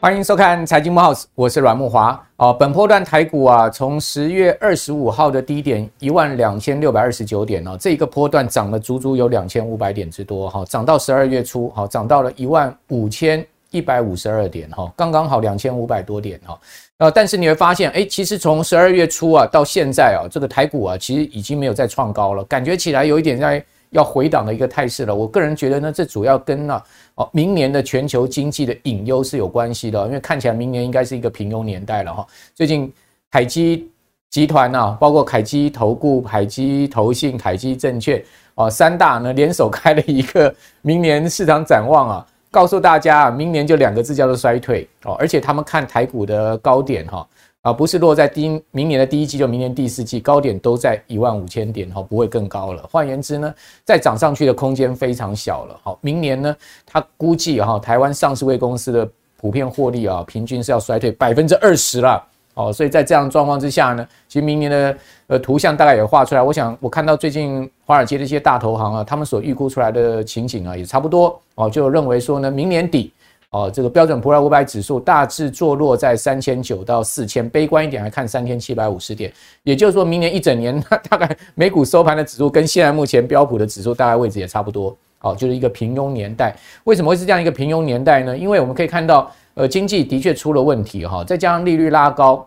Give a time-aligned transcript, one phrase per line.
[0.00, 2.14] 欢迎收看财经慕 House，我是阮慕驊。
[2.36, 16.58] 哦，本波段台股啊，从十月二十五号的低点一万两千六百二十九点哦，这个波段涨了足足有两千五百点之多哈，涨到十二月初，好，涨到了一万五千一百五十二点哈，刚刚好两千五百多点哈。
[16.98, 23.64] 呃，但是你会发现，哎，其实从十二月初啊到现在啊，这个台股啊，其实已经没有再创高了，感觉起来有一点在。
[23.90, 26.82] 要回档的一个态势了，我个人觉得呢，这主要跟呢
[27.14, 32.26] 哦明年的全球经济的隐忧是有关系的，因为看起来明年应该是一个平庸年代了哈。
[32.56, 32.92] 最近
[33.30, 33.88] 凯基
[34.30, 38.20] 集团呐，包括凯基投顾、凯基投信、凯基证券
[38.56, 40.52] 啊三大呢联手开了一个
[40.82, 47.26] 明年市场展望啊，告诉大家明年就两个字叫做衰退哦，而且他们看台股的高点哈。
[47.62, 52.86] 啊，不是落在第明年的第一季，就明年第四季高点都在一万五千点哈，不会更高了。
[52.92, 53.54] 换言之呢，
[53.84, 55.80] 再涨上去的空间非常小了。
[55.82, 59.08] 好，明年呢，他估计哈，台湾上市位公司的
[59.38, 62.22] 普遍获利啊，平均是要衰退百分之二十了。
[62.54, 66.42] 哦，所以在这样状况之下呢，其实明年的呃图像大概也画出来。
[66.42, 73.12] 我想我看到最近华尔街的一些大投行啊，他们所预估出来的情景啊，也差不多哦，就认为说呢，明年底。
[73.50, 86.52] 哦，这个标准普尔五百指数大致坐落在三千九到四千，悲观一点来看三千七百五十点，也就是说明年一整年， 大概美股收盘的指数跟现在目前标普的指数大概位置也差不多，哦，就是一个平庸年代。
[86.82, 88.36] 为什么会是这样一个平庸年代呢？
[88.36, 92.46] 因为我们可以看到，呃，经济的确出了问题哈，再加上利率拉高。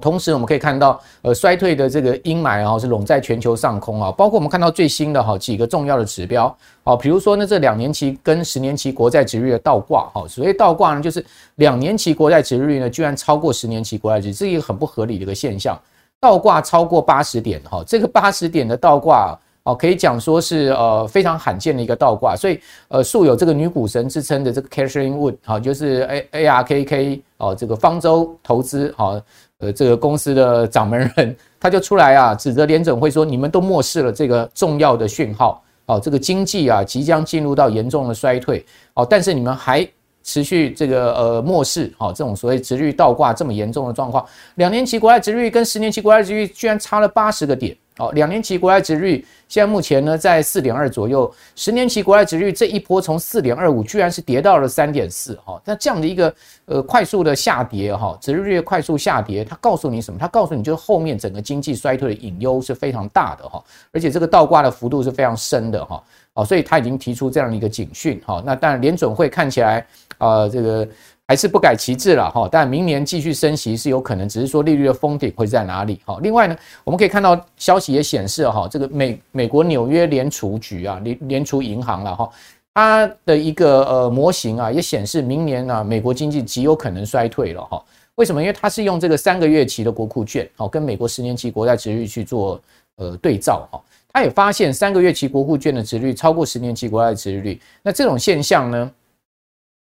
[0.00, 4.10] 同时，我们可以看到，呃，衰退的这个阴霾啊，是笼在全球上空啊。
[4.12, 11.22] 包括我们看到最新的哈几个重要的指标，好，比如说呢，这两年期跟十年期国债值率的倒挂，哈，所谓倒挂呢，就是
[11.56, 15.78] 两年期国债值率呢，居然超过十年期国债值，这是一个很不合理的一个现象。
[16.18, 22.34] 倒挂超过八十点，哈，这个八十点的倒挂，哦，可以讲说是呃非常罕见的一个倒挂。
[22.36, 29.22] 所以，呃，素有这个女股神之称的这个 Catherine Wood，哈，就是 A A R K K，哦，这个方舟投资，哈。
[29.58, 39.88] 呃，这个公司的掌门人 他就出来啊，指责联准会说，你们都漠视了这个重要的讯号，哦，这个经济啊即将进入到严重的衰退，哦，但是你们还
[40.24, 47.76] 持续这个呃漠视，哦，这种所谓殖率倒挂这么严重的状况，两年期国债殖率跟十年期国债殖率居然差了八十个点。
[47.98, 60.18] 哦，两年期国债殖率现在目前呢在四点二左右，十年期国债殖率这一波从四点二五居然是跌到了三点四，哈，那这样的一个呃快速的下跌，哈，殖率快速下跌，它告诉你什么？
[60.18, 69.86] 它告诉你就是后面整个经济衰退的隐忧是非常大的，哈，而且这个倒挂的幅度是非常深的，哈，哦，所以他已经提出这样的一个警讯，哈，那当然联准会看起来
[70.16, 70.88] 啊，这个。
[71.32, 75.98] 还是不改其志了哈，但明年继续升息是有可能，只是说利率的封顶会在哪里？
[76.04, 76.54] 哈，另外呢，
[76.84, 82.30] 我们可以看到消息也显示哈，这个美美国纽约联储局啊，联联储银行了哈，
[82.74, 87.82] 它的一个呃模型啊，也显示明年呢，美国经济极有可能衰退了哈。
[88.16, 88.42] 为什么？
[88.42, 92.60] 因为它是用这个三个月期的国库券，好，跟美国十年期国债殖率去做
[92.96, 93.80] 呃对照哈，
[94.12, 98.90] 他也发现三个月期国库券的殖率超过十年期国债殖率，那这种现象呢？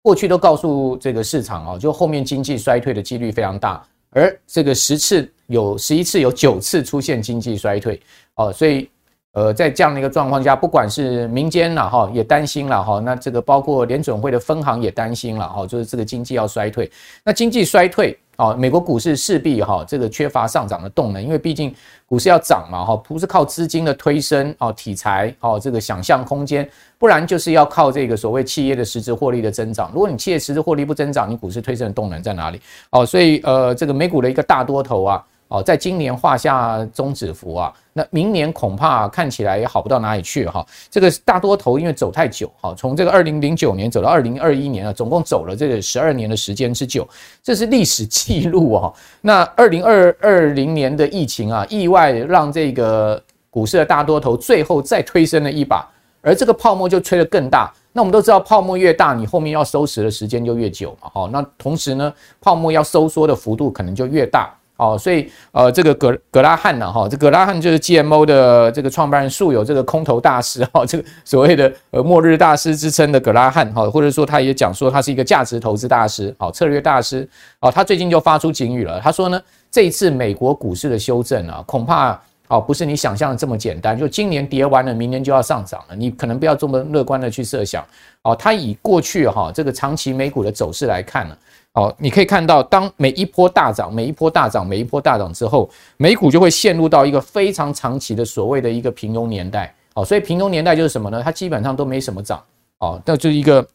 [0.03, 3.81] 过去都告诉这个市场啊，就后面经济衰退的几率非常大，
[4.11, 7.99] 而这个十次有十一次有九次出现经济衰退
[8.35, 8.87] 哦，所以
[9.31, 16.91] 呃，在这样的一个状况下，不管是民间了哈，也担心了哈，那这个包括联准会的分行也担心了哈，就是这个经济要衰退，
[17.23, 18.15] 那经济衰退。
[18.37, 21.73] 哦，美国股市势必哈这个缺乏上涨的动能，因为毕竟
[22.07, 26.67] 股市要涨嘛哈，不是靠资金的推升哦，题材哦这个想象空间，
[26.97, 29.91] 不然就是要靠这个所谓企业的实质获利的增长。
[29.93, 32.59] 如果你企业实质获利不增长，你股市推升的动能在哪里？
[32.89, 35.23] 哦，所以呃这个美股的一个大多头啊。
[35.49, 40.65] 哦，在今年画下终止符啊，那明年恐怕看起来也好不到哪里去哈。
[40.89, 47.07] 这个大多头因为走太久哈，从这个二零零九年走到二零二一年啊，总共走了这个十二年的时间之久，
[47.41, 48.91] 这是历史记录啊。
[49.21, 55.87] 那二零二二零年的疫情啊，意外让这个股市的大多头最后再推升了一把，
[56.21, 57.71] 而这个泡沫就吹得更大。
[57.95, 61.09] 那我们都知道，泡沫越大，你后面要收拾的时间就越久嘛。
[61.09, 62.11] 哈，那同时呢，
[62.41, 64.51] 泡沫要收缩的幅度可能就越大。
[64.75, 77.27] 哦，所以呃，这个格格拉汉呢，哈，这格拉汉就是 GMO 的这个创办人，素有这个空头大师哈，这个所谓的呃末日大师之称的格拉汉哈，或者说他也讲说他是一个价值投资大师，好策略大师，
[77.59, 79.39] 哦，他最近就发出警语了，他说呢，
[79.71, 87.85] 这一次美国股市的修正啊，恐怕哦不是你想象的这么简单，就今年跌完了，明年就要上涨了，你可能不要这么乐观的去设想，
[88.23, 91.37] 哦，他以过去哈这个长期美股的走势来看呢。
[91.73, 95.67] 哦，你可以看到，当每一波大涨、每一波大涨、每一波大涨之后，
[95.97, 99.73] 美股就会陷入到一个非常长期的所谓的一个平庸年代。
[99.95, 101.21] 哦，所以平庸年代就是什么呢？
[101.23, 102.43] 它基本上都没什么涨。
[102.77, 103.65] 哦，那就是一个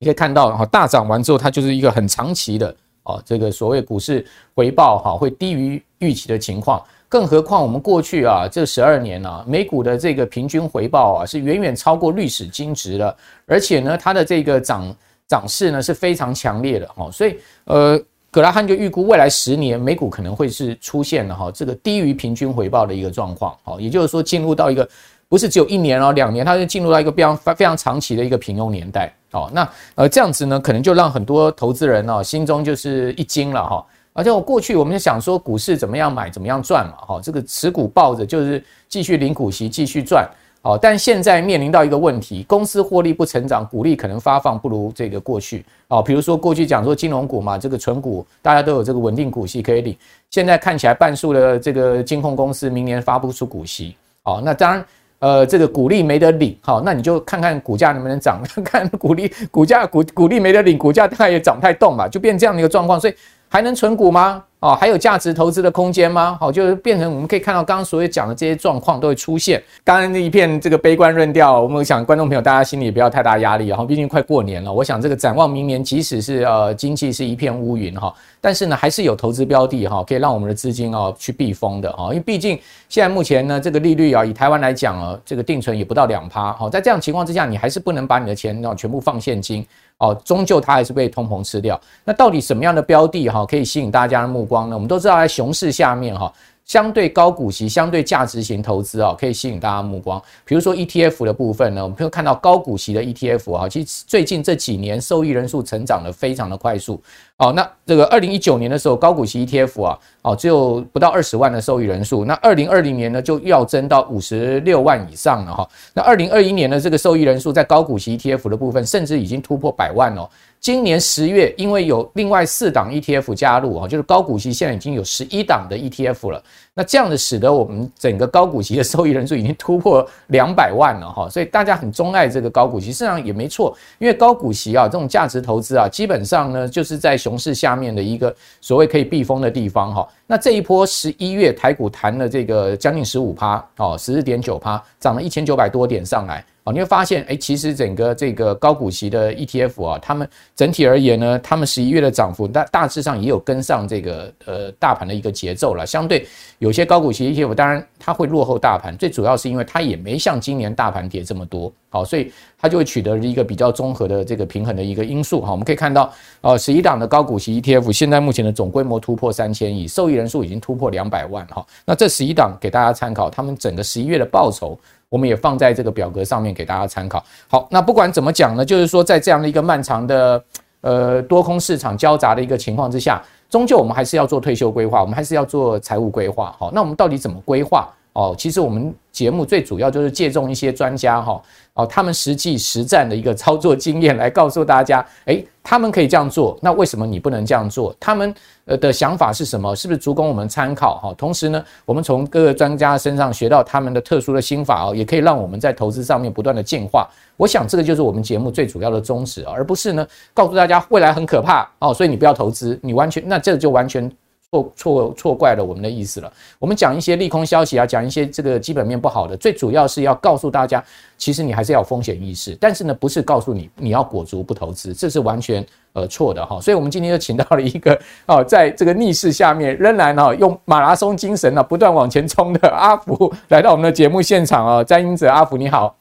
[0.00, 2.74] 你可以看到，哈，大涨完之后，它就是一个很长期的
[3.04, 4.26] 哦，这个所谓股市
[4.56, 6.82] 回报哈会低于预期的情况。
[7.08, 13.16] 更何况我们过去啊这十二年啊，美股的这个平均回报啊是远远超过历史均值的，
[13.46, 14.92] 而且呢，它的这个涨。
[15.28, 18.00] 涨势呢是非常强烈的哈，所以呃，
[18.30, 24.88] 葛拉汉就预估未来十年美股可能会是出现了哈这个低于平均回报的一个状况，好，也就是说进入到一个
[25.28, 40.28] 不是只有一年哦两年，它就进入到一个非常非常长期的一个平庸年代，好，那呃这样子呢，可能就让很多投资人哦心中就是一惊了哈，而且我过去我们就想说股市怎么样买怎么样赚嘛，哈，这个持股抱着就是继续领股息继续赚。
[40.66, 45.64] 哦，但现在面临到一个问题，公司获利不成长，股利可能发放不如这个过去。
[45.86, 49.96] 哦，比如说过去讲说金融股嘛，这个存股大家都有这个稳定股息可以领，
[50.28, 53.94] 现在看起来半数的这个金控公司明年发不出股息。
[54.24, 54.84] 哦，那当然，
[55.20, 63.14] 呃，这个股利没得领，好，那你就看看股价能不能涨， 看股利股价股股利没得领，股价它也涨不太动嘛，就变这样的一个状况，所以
[63.48, 64.42] 还能存股吗？
[64.66, 66.36] 哦，还有价值投资的空间吗？
[66.40, 69.62] 好，就是变成我们可以看到刚刚所有讲的这些状况都会出现。
[69.84, 73.68] 当然，那一片这个悲观论调，我们想观众朋友大家心里不要太大压力。
[73.68, 82.08] 然后，毕竟快过年了，我想这个展望明年，即使是呃经济是一片乌云哈，但是呢，还是有投资标的哈，可以让我们的资金哦去避风的哈。
[82.08, 82.58] 因为毕竟
[82.88, 86.52] 现在目前呢，这个利率啊，以台湾来讲啊，这个定存也不到两趴。
[86.54, 89.64] 好，在这样情况之下，你还是不能把你的钱哦全部放现金。
[89.98, 91.80] 哦，终究它还是被通膨吃掉。
[92.04, 94.76] 那到底什么样的标的哈可以吸引大家的目光呢？
[94.76, 96.32] 我们都知道，在熊市下面哈。
[96.64, 100.20] 相对高股息、相对价值型投资啊，可以吸引大家目光。
[100.44, 107.00] 比如说 ETF 的部分呢，我们会看到高股息的 ETF 啊，其实最近这几年受益人数成长的非常的快速。
[107.38, 112.24] 哦，那这个二零一九年的时候，高股息 ETF 啊，哦只有不到二十万的受益人数。
[112.24, 115.68] 那二零二零年呢，就要增到五十六万以上了哈。
[115.92, 120.26] 那二零二一年的这个受益人数，在高股息 ETF 的部分，甚至已经突破百万了。
[120.60, 126.42] 今年十月，因为有另外四档 ETF 加入啊，就是高股息现在已经有十一档的 ETF 了。
[126.78, 140.06] 那这样子使得我们整个高股息的受益人数已经突破两百万了哈，所以大家很钟爱这个高股息，实际上也没错，因为高股息啊这种价值投资啊，基本上呢就是在熊市下面的一个所谓可以避风的地方哈。
[140.26, 146.44] 那这一波十一月台股弹了这个将近十五趴哦，十四点九趴，涨了一千九百多点上来。
[146.66, 155.86] 哦，你会发现，哎，其实整个这个高股息的 ETF 啊，他们整体而言呢，他们十一月的涨幅大大致上也有跟上这个呃大盘的一个节奏了。
[155.86, 156.26] 相对
[156.58, 165.42] 有些高股息 ETF，当然它会落后大盘，最主要是因为它也没像今年大盘跌这么多，好，所以它就会取得一个比较综合的这个平衡的一个因素。
[165.42, 171.46] 哈，我们可以看到，呃，十一档的高股息 ETF 现在目前的总规模突破三千亿，受益人数已经突破两百万。
[171.46, 174.76] 哈，那这十一档给大家参考，他们整个十一月的报酬。
[175.08, 177.22] 我们也放在这个表格上面给大家参考。
[177.48, 180.42] 好，那不管怎么讲呢，就是说在这样的一个漫长的
[180.80, 186.54] 呃多空市场交杂的一个情况之下，终究我们还是要做退休规划，我们还是要做财务规划。
[186.58, 187.88] 好，那我们到底怎么规划？
[188.16, 191.38] 哦，其实我们节目最主要就是借重一些专家哈，
[191.74, 197.94] 哦，他们实际实战的一个操作经验来告诉大家，诶，他们可以这样做，那为什么你不能这样做？
[198.00, 198.34] 他们
[198.64, 199.76] 呃的想法是什么？
[199.76, 201.14] 是不是足供我们参考哈？
[201.18, 207.06] 同时呢，我们从各个专家身上学到他们的特殊的心法哦，也可以让我们在投资上面不断的进化。
[207.36, 214.10] 我想这个就是我们节目最主要的宗旨，而不是呢告诉大家未来很可怕哦，所以你不要投资，你完全那这就完全。
[214.50, 216.32] 错错错怪了我们的意思了。
[216.58, 220.82] 我们讲一些利空消息啊，讲一些这个基本面不好的，最主要是要告诉大家，
[221.18, 222.56] 其实你还是要有风险意识。
[222.60, 226.60] 但是呢，不是告诉你你要裹足不投资，这是完全呃错的哈。
[226.60, 234.84] 所以，我们今天就请到了一个哦，在这个逆势下面仍然哦用马拉松精神呢不断往前冲的阿福来到我们的节目现场哦。
[234.84, 235.94] 詹英哲阿福你好。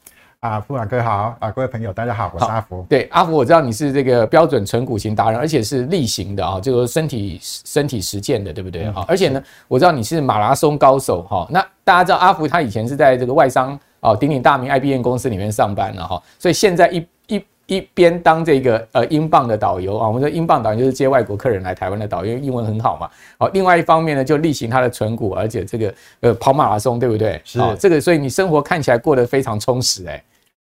[0.46, 2.86] 啊，富兰哥好啊，各位朋友大家好，我是阿福。
[2.88, 8.88] 对，阿福，我知道你是这个标准存股型达人，而且是例行的啊，就是身体身体实践的，对不对？
[8.92, 11.48] 哈、嗯，而且呢，我知道你是马拉松高手哈。
[11.50, 23.10] 那大家知道阿福他以前是在这个外商哦鼎鼎大名 IBM 公司里面上班了哈，所以现在一一一边当这个呃英镑的导游啊，我们说英镑导游就是接外国客人来台湾的导游，因为英文很好嘛。
[23.40, 27.42] 好，另外一方面呢，就例行他的存股，而且这个呃跑马拉松，对不对？
[27.44, 30.24] 是这个，所以你生活看起来过得非常充实哎、欸。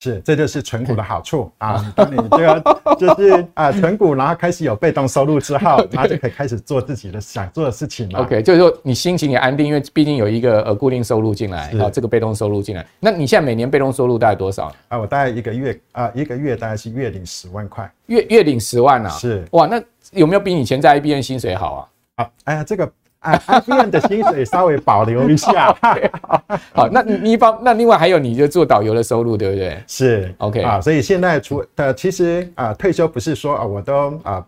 [0.03, 1.93] 是，这就是存股的好处啊！
[1.96, 8.20] 当你这个就是啊存股，然后开始有被动收入之后， 那就可以开始做自己的想做的事情了。
[8.20, 12.84] OK，就是说你心情也安定，因为毕竟有一个呃固定收入进来，然后这个被动收入进来。
[13.00, 14.74] 那你现在每年被动收入大概多少？
[14.88, 19.10] 啊，我大概一个月啊，一个月大概是月领十万块，月月领十万啊？
[19.10, 19.79] 是哇，那
[20.13, 22.24] 有没有比以前在 IBN 薪水好啊？
[22.24, 22.91] 啊，哎呀，这个。
[23.21, 25.75] 啊，IBM 的薪水稍微保留一下。
[26.73, 29.77] 好，那你一方，那另外还有你就做导游的收入，对不对？
[29.87, 30.81] 是，OK 啊。
[30.81, 34.45] 所以现在除呃其实啊，退休不是说啊，我都啊不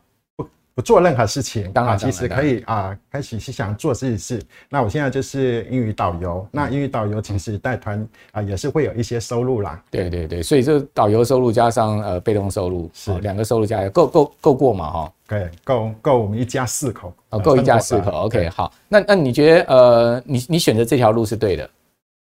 [0.75, 1.71] 不做任何事情。
[1.71, 4.41] 当然，其实可以啊，开始是想做自己事。
[4.69, 6.47] 那我现在就是英语导游。
[6.51, 9.81] 那英语导游其实带团啊，也是会有一些收入啦。
[9.91, 14.89] 对对对，所以就导游收入加上呃被动收入，是两个收入加起来够够够过嘛？
[14.89, 15.11] 哈。
[15.25, 18.11] 对，够够我们一家四口哦，够一家四口。
[18.11, 21.67] OK，好，那那你觉得呃，你你选择这条路是对的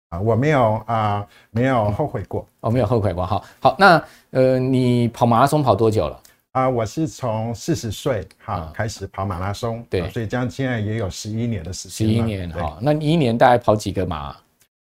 [0.09, 0.21] 啊？
[0.21, 3.25] 我没有啊、呃，没有后悔过，哦，没有后悔过。
[3.25, 6.17] 好，好，那呃，你跑马拉松跑多久了？
[6.53, 12.07] 啊、呃，我是从四十岁哈开始跑马拉松，对，所以这样现在也有十一年的时间。
[12.07, 14.35] 十一年哈，那你一年大概跑几个马？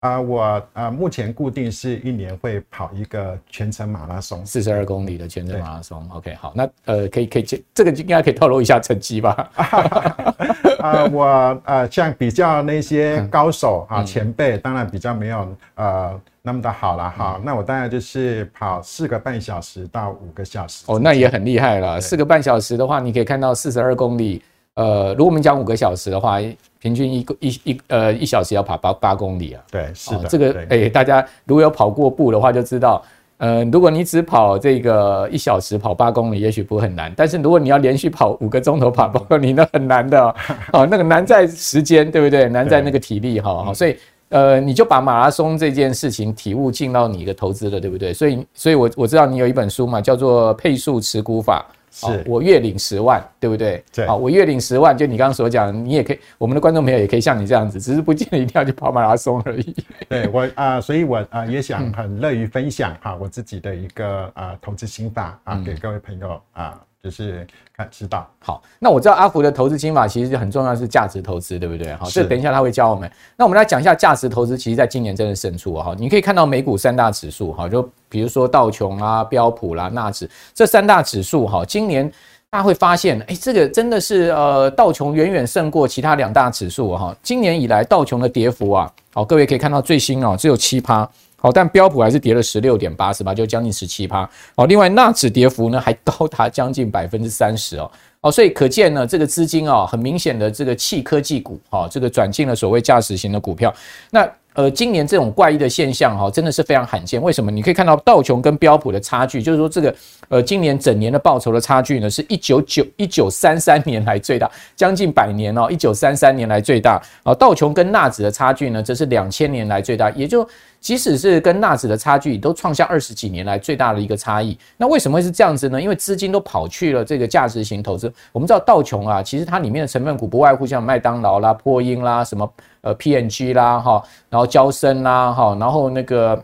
[0.01, 6.07] 啊、呃，我啊、呃，目前固定是一年会跑一个全程马拉松，四十二公里的全程马拉松。
[6.11, 9.49] OK，好，那呃，可以可以这这个应该可以透露一下成绩吧？
[9.57, 17.41] 啊、呃，我呃，像比较那些高手啊、嗯、前辈，当然比较没有呃那么的好了哈、嗯。
[17.43, 20.83] 那我当然就是跑四个半小时到五个小时。
[20.85, 21.99] 哦，那也很厉害了。
[21.99, 24.43] 四个半小时的话，你可以看到四十二公里。
[24.77, 26.39] 呃，如果我们讲五个小时的话，
[26.79, 29.63] 平均一个一一呃一小时要跑八八公里啊。
[29.71, 30.17] 对，是的。
[30.19, 33.03] 哦、这个哎、欸，大家如果有跑过步的话，就知道，
[33.37, 37.11] 呃，如果你只跑这个一小时跑八公里，也许不会很难。
[37.17, 40.35] 但是如果你要连续跑五个钟头跑八公里，那很难的哦。
[40.73, 42.47] 哦，那个难在时间，对不对？
[42.47, 43.73] 难在那个体力哈。
[43.73, 43.97] 所以
[44.29, 48.13] 呃，你就把马拉松这件事情体悟进到你的投资了，对不对？
[48.13, 51.65] 所以，所以我我知道你有一本书嘛，叫做《配速持股法》。
[51.91, 53.83] 是，我月领十万，对不对？
[53.93, 59.75] 对，好，我月领十万，就你刚刚所讲，你也可以，我们的观众朋友也可以像你这样子，只是不见得一定要去跑马拉松而已。
[60.07, 66.79] 对我啊、呃，所以我啊、呃、也想很乐于分享哈我自己的一个啊、呃、投资心法啊给各位朋友啊。
[67.07, 71.93] 呃就是看知道好，那我知道阿福的投资心法其实很重要，是价值投资，对不对？
[71.95, 73.09] 好，这等一下他会教我们。
[73.37, 75.95] 那我们来讲一下价值投资，其实在今年真的胜出哈。
[75.97, 82.11] 你可以看到美股三大指数哈，就比如说道琼啊、标普啦、纳指这三大指数哈，今年
[82.49, 87.15] 大家会发现，哎，这个真的是呃道琼远远胜过其他两大指数哈。
[87.23, 91.07] 今年以来道琼的跌幅啊，好，各位可以看到最新哦，只有七趴。
[91.39, 93.33] 好，但标普还是跌了十六点八，是吧？
[93.33, 94.27] 就将近十七趴。
[94.55, 97.89] 好，另外纳指跌幅呢还高达将近百分之三十哦。
[98.21, 103.71] 哦，所以可见呢，这个资金啊，很明显的这个弃科技股，哈，这个转进了所谓价值型的股票。
[104.09, 107.21] 那呃，今年这种怪异的现象哈，真的是非常罕见。
[107.21, 107.51] 为什么？
[107.51, 109.95] 你可以看到道琼跟标普的差距，就是说这个
[110.29, 116.99] 呃，今年整年的报酬的差距呢，是一九九一九三三年来最大，将近百年哦，一九三三年来最大。
[117.21, 120.49] 啊，道琼跟纳指的差距呢，则是两千年来最大，也就。
[120.79, 124.57] 即使是跟纳指的差距，都创下二十几年来最大的一个差异。
[124.77, 125.81] 那为什么会是这样子呢？
[125.81, 128.11] 因为资金都跑去了这个价值型投资。
[128.31, 132.49] 我们知道道琼啊，其实它里面的成分股不外乎像麦当劳啦、波音啦、什么
[132.81, 136.41] 呃 PNG 啦哈，然后交生啦哈，然后那个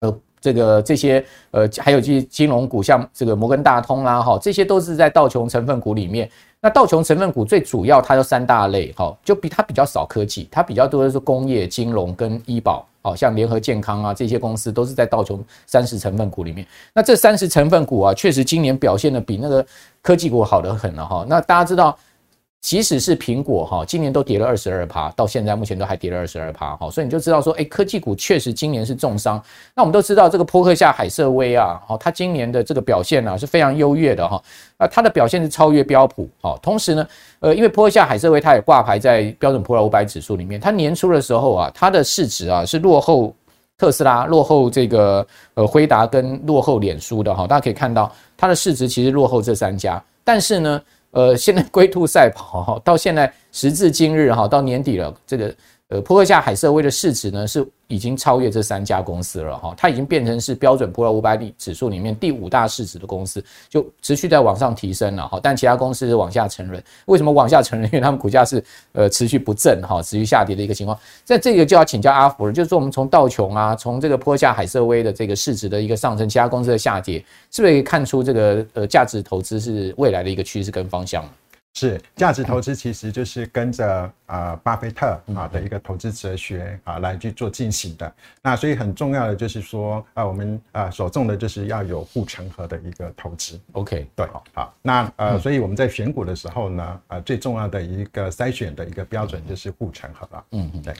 [0.00, 6.30] 呃这个这些呃还有这些金融股，像这个摩根大通啦哈，这些都是在道琼成分股里面。
[6.60, 12.86] 那道琼成分股最主要它有三大类哈，就比它比较少科技，它比较多的是工业、金融跟医保。
[13.04, 16.66] 好像联合健康啊，这些公司都是在道琼三十成分股里面。
[16.92, 19.64] 那这三十成分股啊，确实今年表现的比那个
[20.02, 21.24] 科技股好得很了哈。
[21.28, 21.96] 那大家知道。
[22.64, 29.38] 即使是苹果哈，今年都跌了二十二趴，到现在目前都还跌了二十二趴哈，所以你就知道说，哎，科技股确实今年是重伤。
[29.74, 34.42] 那我们都知道这个波克夏海瑟威啊，好，它今年的这个表现啊是非常优越的哈，
[34.78, 37.06] 啊，它的表现是超越标普，好，同时呢，
[37.40, 43.36] 呃，因为波克夏海瑟威它也挂牌在标准普尔五百指数里面，它年初的时候啊，它的市值啊是落后
[43.76, 50.80] 特斯拉、落后这个呃辉达跟落后脸书的哈，大家可以看到它的市值其实落后这三家，但是呢。
[51.14, 55.54] 呃，现在龟兔赛跑，到现在时至今日哈，到年底了，这个
[55.88, 57.66] 呃，波克夏海瑟威的市值呢是。
[57.94, 65.38] 已经超越这三家公司了哈，它已经变成是标准普尔五百指数里面第五大市值的公司，就持续在往上提升了哈。
[65.40, 67.88] 但其他公司是往下沉沦，为什么往下沉沦？
[67.92, 70.98] 因为他们股价是呃持续不振哈，持续下跌的一个情况。
[71.24, 81.24] 在这个就要请教阿福了，就是说我们从道琼啊，从这个坡下海瑟威的这个市值的一个上升，其他公司的下跌，是不是可以看出这个呃价值投资是未来的一个趋势跟方向？
[81.74, 88.14] 是价值投资，其实就是跟着呃巴菲特啊的一个投资哲学啊来去做进行的。
[88.40, 93.60] 那所以很重要的就是说啊，我们啊所重的就是要有护城河的一个投资。
[93.72, 94.74] OK，对，好，好。
[94.82, 100.44] 那呃，所以我们在选股的时候呢，呃，最重要的一个筛选的一个标准就是护城河了。
[100.52, 100.94] 嗯嗯，对。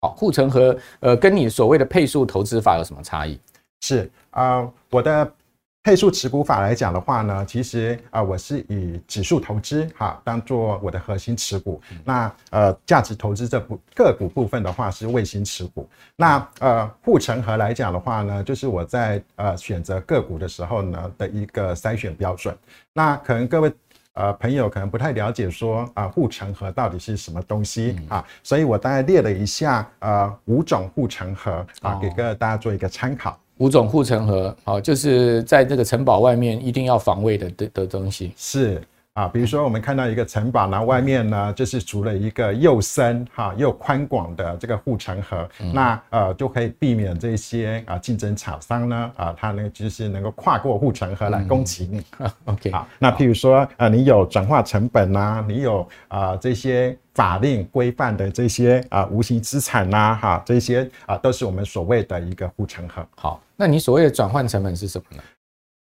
[0.00, 3.36] 好，护城河呃，跟你所谓的配速投资法有什么差异？
[3.80, 5.32] 是啊，呃，我的。
[5.82, 11.80] 配数持股法来讲的话呢，其实啊、呃，我是以指数投资哈当做我的核心持股。
[12.04, 15.88] 那呃，价值投资这部个股部分的话是卫星持股。
[16.16, 22.54] 那呃，护城河来讲的话呢，就是我在呃选择个股的时候呢的一个筛选标准。
[22.92, 23.72] 那可能各位
[24.12, 28.22] 呃朋友可能不太了解说啊，护城河到底是什么东西啊？
[28.42, 33.38] 所以我大概列了一下呃五种护城河啊，给各位大家做一个参考。
[33.58, 38.32] 五种护城河，好，就是在这个城堡外面一定要防卫的的的东西。
[38.36, 38.82] 是
[39.18, 52.00] 啊，比如说我们看到一个城堡，然后外面呢就是筑了一个又深哈又宽广的这个护城河，嗯、那呃就可以避免这些啊竞争厂商呢啊，他呢就是能够跨过护城河来攻击你。
[52.20, 56.96] 嗯、OK，好，那譬如说啊，你有转化成本啊，你有啊这些。
[57.14, 63.04] 法令规范的这些啊无形资产呐，哈，这些啊都是我们所谓的一个护城河。
[63.16, 65.22] 好，那你所谓的转换成本是什么呢？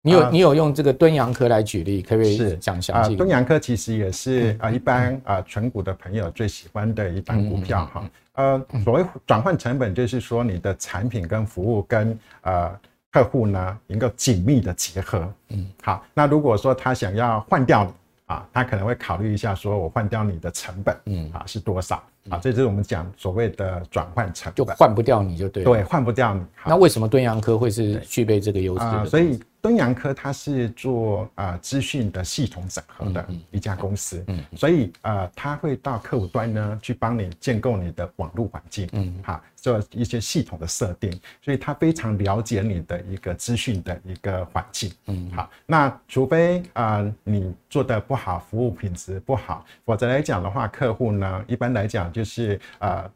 [0.06, 3.14] 你有你有用这个敦洋科来举例，可不可以讲详细？
[3.14, 8.10] 啊，敦洋科其实也是啊一般啊纯股的朋友最喜欢的一档股票哈。
[8.34, 12.70] 呃，所谓转换成本，就是说你的产品跟服务跟呃
[13.10, 15.28] 客户呢能够紧密的结合。
[15.48, 17.90] 嗯，好，那如果说他想要换掉你。
[18.26, 22.02] 啊，他可能会考虑一下，说我换掉你的成本，嗯，啊是多少？
[22.28, 25.70] 啊，这就是我们讲所谓的转换成本，就换不掉你就对了。
[25.70, 26.42] 对，换不掉你。
[26.64, 28.84] 那为什么敦洋科会是具备这个优势？
[28.84, 29.38] 啊，所以。
[29.60, 41.10] 敦洋科它是做啊资讯的系统整合的一家公司，嗯，所以呃，它会到客户端呢去帮你建构你的网络环境，嗯，好，做一些系统的设定，
[41.42, 53.10] 所以它非常了解你的一个资讯的一个环境，嗯，好，那除非啊你做的不好，服务品质不好，否则来讲的话，客户呢一般来讲就是呃，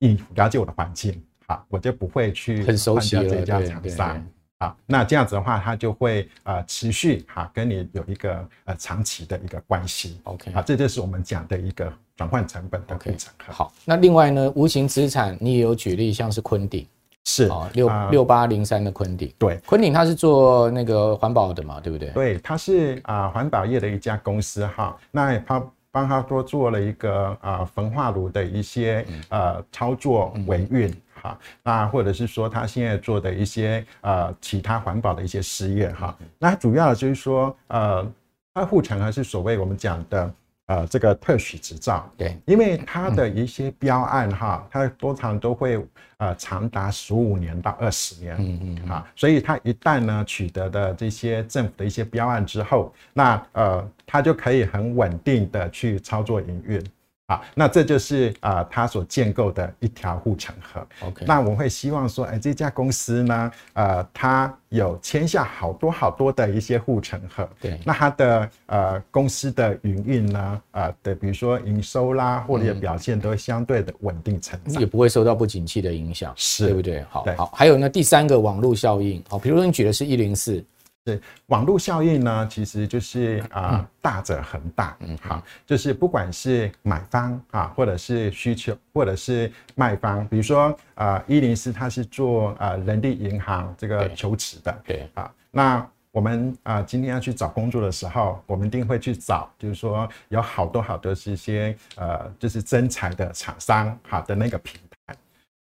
[0.00, 4.26] 你了解我的环境，好，我就不会去很熟悉这家厂商。
[4.64, 10.18] 啊，那这样子的话，它就会呃持续哈跟你有一个呃长期的一个关系。
[10.24, 13.52] OK，啊，这就是我们讲的一个转换成本的护城河。
[13.52, 16.86] 好，那另外呢，无形资产你也有举例，像是昆鼎，
[17.24, 19.32] 是啊，六六八零三的昆鼎。
[19.38, 22.08] 对，昆鼎它是做那个环保的嘛，对不对？
[22.10, 24.96] 对，它是啊环保业的一家公司哈。
[25.10, 30.92] 那它帮他多做了一个啊焚化炉的一些呃操作维运。
[31.24, 38.06] 啊，那或者是说他现在做的一些呃其他环保的一些事业哈，那主要就是说呃，
[38.52, 40.34] 它护城河是所谓我们讲的
[40.66, 45.82] 呃这个特许执照，对，因为它的一些标案哈，它通常都会
[46.18, 56.84] 呃长达十五年到二十年，嗯嗯啊，所以它一旦呢取得的这些政府的一些标案之后，那呃它就可以很稳定的去操作营运。
[57.26, 60.86] 好，那这就是啊、呃，他所建构的一条护城河。
[61.00, 67.48] OK，那我会希望说，哎，这家公司呢，呃，它有签下好多好多的一些护城河。
[67.62, 70.38] 对，那它的呃公司的营运呢，
[70.72, 77.02] 啊、呃、的，比如说营收啦，或者表现都会相对的稳定成长，也不会受到不景气的影响，是对不对？
[77.08, 79.24] 好，好，还有呢，第三个网络效应。
[79.30, 80.62] 好，比如说你举的是一零四。
[81.04, 104.93] 对，网络效应呢，其实就是啊、呃，大者恒大，嗯，好，就是不管是买方啊，或者是需求，或者是卖方，比如说啊，一零四它是做啊人力银行这个求职的，对，啊，那我们啊今天要去找工作的时候，我们一定会去找，就是说有好多好多是一些呃，就是真才的厂商，好的那个平台。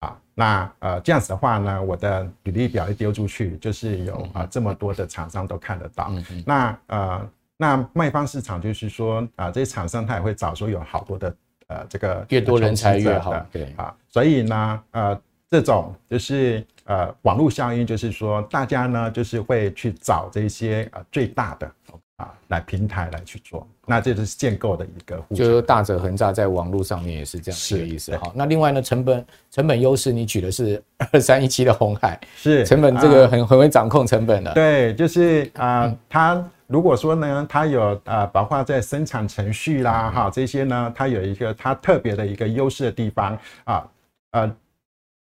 [0.01, 6.09] 啊，那呃这样子的话呢，我的履历表一丢出去，就是有啊这么多的厂商都看得到。
[6.11, 11.37] 嗯嗯、那呃那卖方市场就是说啊，这些厂商他也会找说有好多的
[11.69, 13.35] 呃这个越多人才越好。
[13.51, 21.73] 对啊，所以呢呃这种就是呃网络效应，就是说大家呢就是会去找这些呃最大的。
[22.17, 28.17] 啊，来平台来去做，那这就是建构的一个就是大者恒大，在网络上面也是这样的一个意思。
[28.17, 34.55] 好，那另外呢，成本成本优势，你举的是二 三一七的红海，是成本这个很、呃、很会掌控成本的。
[34.55, 43.87] 对，就是啊、呃，它如果说呢，它有呃，包括在生产程序啦，哈、嗯，这些呢，它有一个它特别的一个优势的地方啊，
[44.31, 44.57] 呃。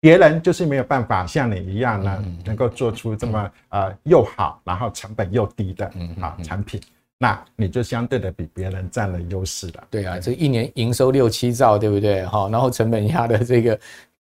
[0.05, 5.91] 别人就是没有办法像你一样呢，能够做出这么呃又好，然后成本又低的
[6.21, 6.79] 啊产品
[7.17, 9.83] 那你就相对的比别人占了优势了。
[9.89, 12.23] 对啊，这一年营收六七兆，对不对？
[12.27, 13.79] 哈，然后成本压的这个。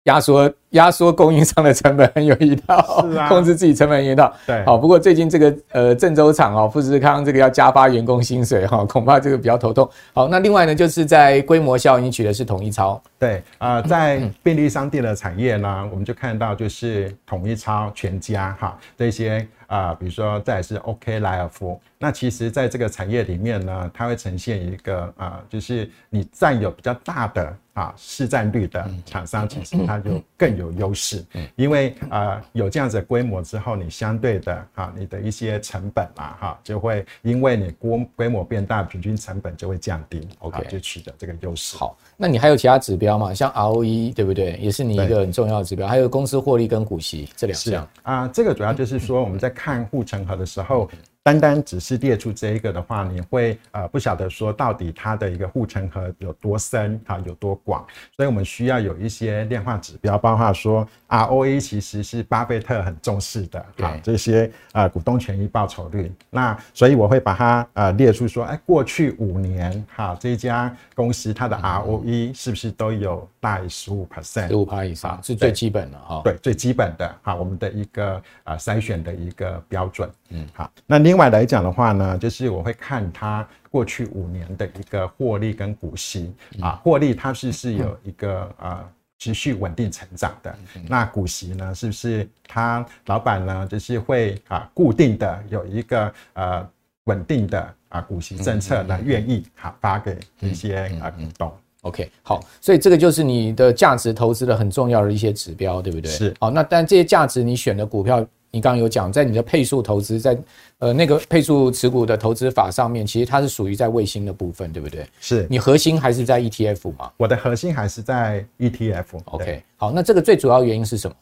[0.06, 4.34] 压缩压缩供应商的成本很有一套，是啊，控制自己成本有一套。
[4.48, 9.88] 对，好，不过最近这个呃郑州厂哦，富士康这个要加发员工薪水哈，恐怕这个比较头痛。
[10.14, 13.00] 好，那另外呢，就是在规模效应取的是统一超。
[13.20, 21.80] 对啊、呃，在便利商店的产业呢，我们就看到就是统一超、全家哈这些啊、呃，比如说再是 OK 莱尔富。
[21.98, 27.56] 那其实在这个产业里面呢，它会呈现一个啊、呃，就是你占有比较大的。
[27.74, 31.24] 啊，市占率的厂商其实它就更有优势，
[31.56, 41.78] 因为啊有这样子的规模之后，你相对的啊你的一些成本啊哈就会因为你规规模变大，平均成本就会降低，OK 就取得这个优势。
[41.78, 43.34] 好，那你还有其他指标吗？
[43.34, 44.58] 像 ROE 对不对？
[44.58, 48.28] 也是你一个很重要的指标，还有公司获利跟股息这两项啊。
[48.28, 50.90] 这个主要就是说我们在看护城河的时候。
[51.24, 66.12] 单单只是列出这一个的话，你会呃不晓得说到底它的一个护城河有多深啊，有多广，所以我们需要有一些量化指标，包括说 ROE 其实是巴菲特很重视的啊，这些啊股东权益报酬率。
[66.32, 80.10] 那所以我会把它呃列出说，哎，过去五年哈这家公司它的 ROE 是不是都有大于十五 percent，十五趴以上是最基本的哈，对，最基本的哈，我们的一个啊筛选的一个标准。
[80.34, 86.34] 嗯，好，那另外来讲的话呢，就是我会看它过去五年的一个获利跟股息。
[86.60, 90.56] 啊，获利它是是有一个呃持续稳定成长的，
[90.88, 96.70] 那股息呢，是不是他老板呢就是会啊固定的有一个呃
[97.06, 106.12] 稳定的啊股息政策来愿意好发给一些啊股东？OK，好，所以这个就是你的价值投资的很重要的一些指标，对不对？
[106.12, 108.26] 是，好，那但这些价值你选的股票。
[108.54, 110.38] 你刚刚有讲，在你的配数投资，在
[110.80, 115.08] 呃那个配数持股的投资法上面，其实它是属于在卫星的部分，对不对？
[115.22, 117.10] 是你核心还是在 ETF 吗？
[117.16, 119.06] 我的核心还是在 ETF。
[119.24, 121.16] OK，好，那这个最主要原因是什么？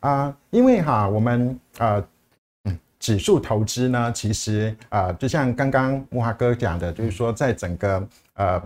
[0.00, 2.04] 啊、呃，因为哈，我们呃，
[3.00, 8.62] 指数投资呢，其实啊、呃，就像刚刚木华哥讲的，就是说，在整个呃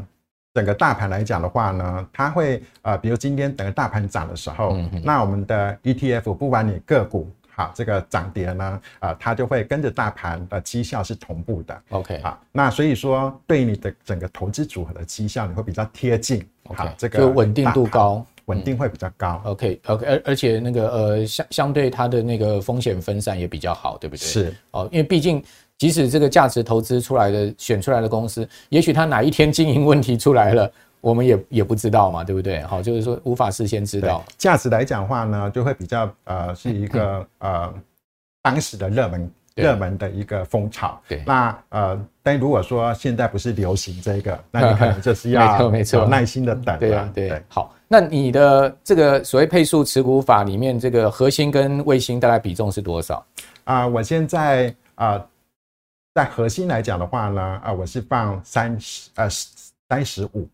[0.54, 7.30] 整个大盘来讲的话呢，它会呃，比如今天整个大盘涨的时候，嗯、那我们的 ETF 不管你个股。
[7.58, 8.64] 好，这个涨跌呢，
[9.00, 11.82] 啊、呃，它就会跟着大盘的绩效是同步的。
[11.88, 16.40] OK，好，那所以说，对你的整个投资组合的绩效，你会比较贴近。
[16.68, 19.42] OK，好这个就稳定度高，稳定会比较高。
[19.44, 24.20] OK，OK，而而且那个呃相相对它的那个风险分散也比较好，对不对？
[24.20, 25.42] 是哦，因为毕竟
[25.76, 30.70] 即使这个价值投资出来的选出来的公司，也许它哪一天经营问题出来了。
[31.00, 32.60] 我们也也不知道嘛，对不对？
[32.62, 34.24] 好，就是说无法事先知道。
[34.36, 37.72] 价值来讲的话呢，就会比较呃是一个呃
[38.42, 41.00] 当时的热门热门的一个风潮。
[41.08, 46.78] 对，那呃，但如果说现在不是流行这个，那你 可能就是要没错耐心的等。
[46.78, 47.42] 对啊，对。
[47.48, 53.24] 好，那你的这个所谓配速持股法里面，这个核心跟卫星大概比重是多少？
[53.64, 55.24] 啊，我现在啊，
[56.14, 59.28] 在核心来讲的话呢，啊，我是放三十呃
[59.88, 60.48] 三十五。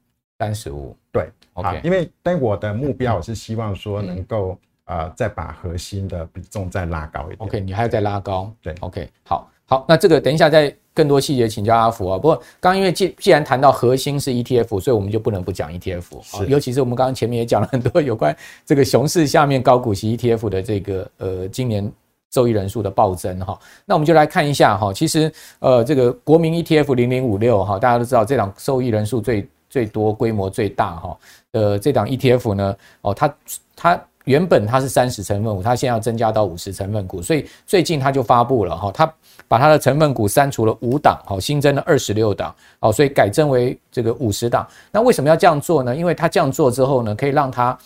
[0.44, 12.18] 三十五，对，OK，因为但我的目标我是希望说能够呃再把核心的比重再拉高一点，OK，你还要再拉高，对，OK，好，好，那这个等一下再更多细节请教阿福啊。
[12.18, 21.90] 不过刚因为既既然谈到核心是 ETF，所以我们就不能不讲 ETF，是，尤其是我们刚刚前面也讲了很多有关这个熊市下面高股息 ETF 的这个呃今年
[22.32, 23.58] 受益人数的暴增哈。
[23.86, 29.48] 那我们就来看一下哈，其实呃这个国民 ETF 零零五六哈，大家都知道这档受益人数最。
[29.74, 31.18] 最多规模最大哈，
[31.50, 33.34] 呃，这档 ETF 呢，哦，它
[33.74, 39.12] 它原本它是三十成分股，它现在要增加到五十成分股，所以最近它就发布了哈，它
[39.48, 44.64] 把它的成分股删除了五档，好，新增了二十六档，哦，所以改正为这个五十档。
[44.92, 45.96] 那为什么要这样做呢？
[45.96, 47.76] 因为它这样做之后呢，可以让它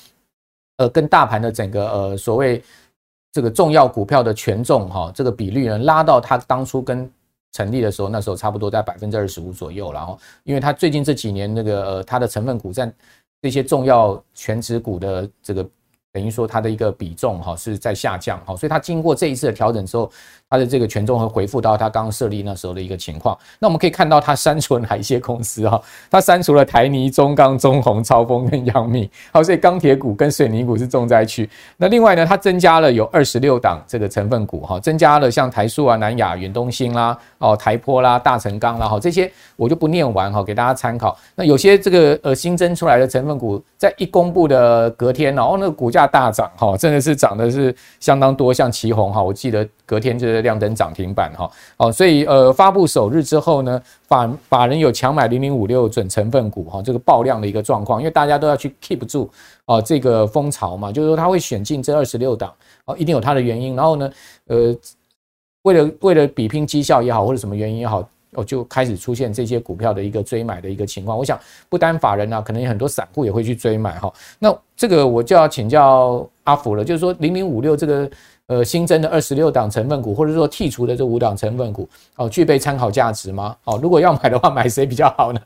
[0.77, 2.63] 呃跟大盘的整个呃所谓
[3.33, 7.11] 这个重要股票的权重哈，这个比率呢拉到它当初跟
[7.53, 12.93] 成立的时候，那时候差不多在百分之二十五左右，然后，因为它最近这几年那个呃，它的成分股占
[13.43, 15.69] 这些重要全职股的这个。
[16.11, 20.11] 等于说它的一个比重哈是在下降哈，所以它经过这一次的调整之后，
[20.51, 23.37] 它的这个权重会回复到它刚刚设立那时候的一个情况。
[23.59, 25.81] 那我们可以看到它删除了哪一些公司哈？
[26.11, 29.09] 它删除了台泥、中钢、中红、超丰跟阳明。
[29.31, 31.49] 好，所以钢铁股跟水泥股是重灾区。
[31.77, 41.17] 那另外呢，它增加了有二十六档这个成分股哈，增加了像台塑啊、南亚、远东新啦、哦台坡啦、大成钢啦哈，这些我就不念完哈，给大家参考。
[41.35, 46.09] 那有些这个呃新增出来的成分股，在一公布的隔天哦，那个股价。
[46.11, 51.51] 大涨哈，真的是涨的是相当多，像奇鋐哈，我记得隔天就是亮灯涨停板哈。
[51.79, 59.31] 哦，所以呃，发布首日之后呢，法法人有强买零零五六准成分股哈，这个爆量的一个状况，因为大家都要去 keep 住
[59.65, 62.53] 啊这个风潮嘛，就是说他会选进这二十六档
[62.85, 63.75] 哦，一定有他的原因。
[63.75, 64.11] 然后呢，
[64.49, 64.77] 呃，
[65.63, 68.07] 为了为了比拼绩效也好，或者什么原因也好。
[68.35, 71.17] 哦，就开始出现这些股票的一个追买的一个情况。
[71.17, 74.13] 我想，不单法人啊，可能有很多散户也会去追买哈。
[74.39, 78.09] 那这个我就要请教阿福了，就是说零零五六这个
[78.49, 83.57] 呃新增的二十六档成分股，或者说剔除的这五档成分股，哦，具备参考价值吗？
[83.65, 85.41] 哦，如果要买的话， 买谁比较好呢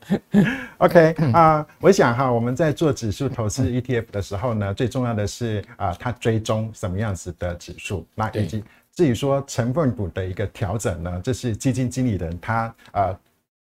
[0.78, 8.64] ？OK 啊、呃，我想哈，我们在做指数投资 ETF 的时候呢，最重要的是啊、呃，它追踪什么样子的指数，那以及。
[8.94, 13.16] 至于说成分股的一个调整呢，这是基金经理人他呃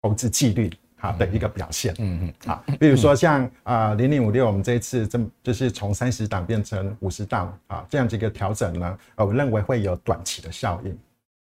[0.02, 1.94] 投资纪律好的一个表现。
[2.00, 10.98] 嗯嗯，好，比如说像啊零零五六，我们这一次这就是从三十档变成五十档啊，这样子一个调整呢，呃，我认为会有短期的效应。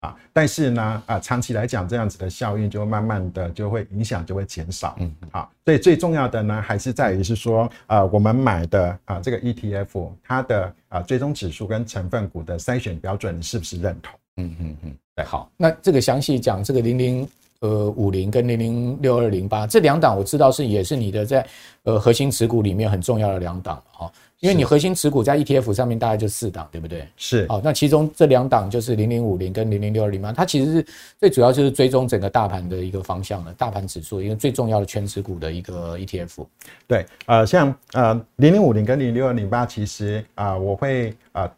[0.00, 4.96] 啊，但是呢，啊，长期来讲，这样子的效应就慢慢的就会影响就会减少。
[4.98, 14.18] 嗯，好，所以最重要的呢，还是在于是说，呃，我们买的啊这个 ETF，它的啊追踪指数跟成分股的筛选标准，你是不是认同？
[14.38, 17.28] 嗯嗯嗯，对，好，那这个详细讲这个零零
[17.62, 21.46] 呃五零跟零零六二零八这两档，我知道是也是你的在
[21.85, 24.12] 呃核心持股里面很重要的两档哈。
[24.40, 27.07] 因为你核心持股在 ETF 上面大概就四档，对不对？
[27.16, 27.46] 是。
[27.48, 30.87] 好，那其中这两档就是零零五零跟零零六二零八，它其实是
[31.20, 36.44] 最主要就是追踪整个大盘的一个方向的，大盘指数，因为最重要的权值股的一个 ETF。
[36.88, 41.53] 对，呃，像呃零零五零跟零零六二零八，其实啊、呃，我会啊、呃、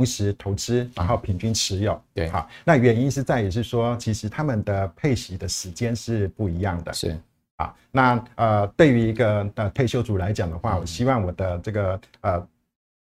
[0.00, 2.02] 同时投资，然后平均持有。
[2.14, 6.90] 对，好，那原因是在于是说，其实他们的配息的时间是不一样的。
[6.94, 7.14] 是。
[7.56, 12.48] 啊，那呃，对于一个呃退休族来讲的话，我希望我的这个呃。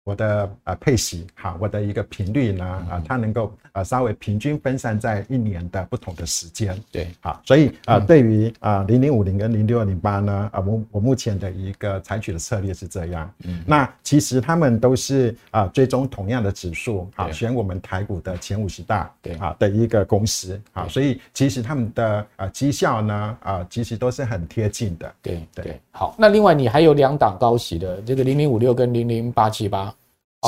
[0.05, 6.79] 我的呃配息哈，我的一个频率呢啊，它能够呃稍微平均分散在一年的不同的时间。
[6.93, 13.33] 对，好，所以啊，对于啊零零五零跟零六二零八呢啊，我我目前的一个采取的策略是这样。
[13.45, 25.15] 嗯，那其实他们都是啊追踪同样的指数啊，选我们台股的前五十大对啊的一个公司啊，所以其实他们的啊绩效呢啊其实都是很贴近的。
[25.23, 29.94] 对对，好，那另外你还有两档高息的这个零零五六跟零零八七八。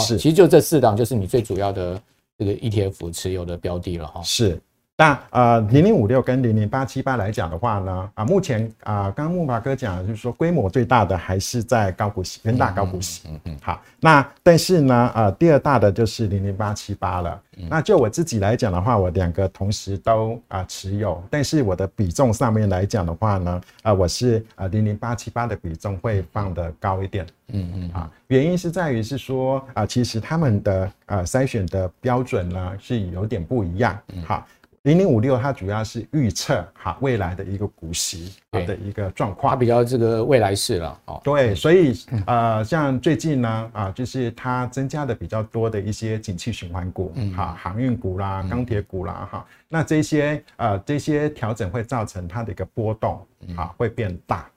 [0.02, 2.00] 是，其实就这四档就是你最主要的
[2.38, 4.22] 这个 ETF 持有的标的了哈。
[4.22, 4.60] 是，
[4.98, 13.28] 那呃零零五六跟零零八七八来讲的话呢，啊目前啊刚刚木华哥讲的就是说规模最大的还是在高股息，跟大高股息。
[13.28, 13.56] 嗯嗯。
[13.60, 17.38] 好，那但是呢，呃第二大的就是零零八七八了。
[17.68, 34.46] 那就我自己来讲的话，我两个同时都啊持有，但是我的比重上面来讲的话呢，啊我是啊零零八七八的比重会放的高一点，嗯嗯啊，原因是在于是说啊，其实他们的啊筛选的标准呢是有点不一样，好。
[34.86, 41.20] 零零五六，它主要是预测哈未来的一个股息的一个状况，它比较这个未来式了哦。
[41.24, 41.92] 对，所以
[42.24, 53.20] 呃，像最近呢啊，就是它增加的比较多的一些景气循环股，哈，航运股啦、钢铁股啦，哈，那这些呃这些调整会造成它的一个波动
[53.56, 54.48] 啊会变大。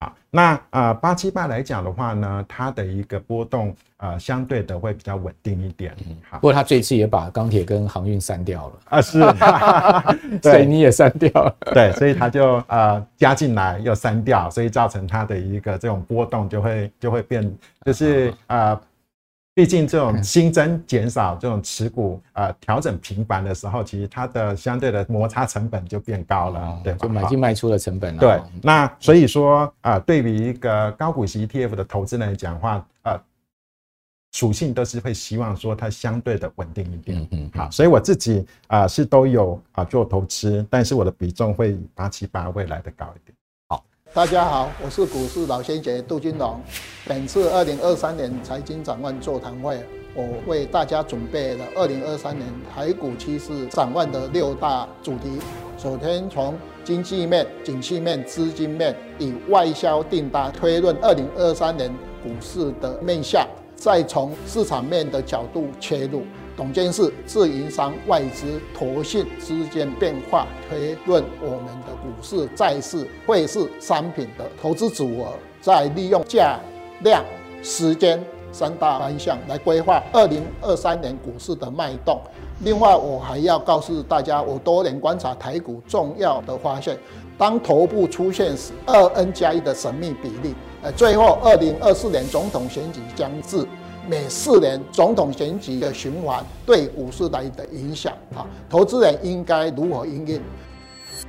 [0.00, 5.94] 啊，那呃八七八来讲的话呢，它的一个波动呃相对的会比较稳定一点。
[6.08, 6.38] 嗯，好。
[6.38, 9.20] 不过它这次也把钢铁跟航运删掉了啊，是，
[10.42, 11.56] 所以你也删掉了。
[11.72, 17.50] 对，所以它就呃加进来又删掉，所以造成它的一个这种波动就会就会变，
[17.84, 18.80] 就是呃。
[19.52, 28.20] 毕竟这种新增减少这种持股呃调整频繁的时候，其实它的相对的摩擦成本就变高了，对，就买进卖出的成本了。
[28.20, 33.20] 对，那所以说啊，对于一个高股息 ETF 的投资人来讲的话，呃，
[34.32, 37.28] 属性都是会希望说它相对的稳定一点。
[37.32, 43.36] 嗯，好，所以我自己啊是都有啊做投资，但是我的比重会八七八未来的高一点。
[44.12, 46.60] 大家好，我是股市老先杰杜金龙。
[47.06, 49.80] 本次二零二三年财经展望座谈会，
[50.16, 52.44] 我为大家准备了二零二三年
[52.74, 55.38] 台股趋势展望的六大主题。
[55.78, 61.88] 首先从经济面、景气面、资金面，以外销订单推论二零二三年
[62.20, 63.46] 股市的面向，
[63.76, 66.24] 再从市场面的角度切入。
[66.60, 76.60] 董监事、自营商、外资、投信之间变化推论，我们的股市、债市、汇市、商品的投资组合，再利用价、
[77.02, 77.24] 量、
[77.62, 82.20] 时间三大方向来规划二零二三年股市的脉动。
[82.58, 86.94] 另外，我还要告诉大家，我多年观察台股重要的发现：
[87.38, 90.54] 当头部出现时，二 N 加一的神秘比例。
[90.82, 93.66] 呃，最后二零二四年总统选举将至。
[94.08, 100.40] 每四年总统选举的循环对股市来的影响啊，投资人应该如何应应？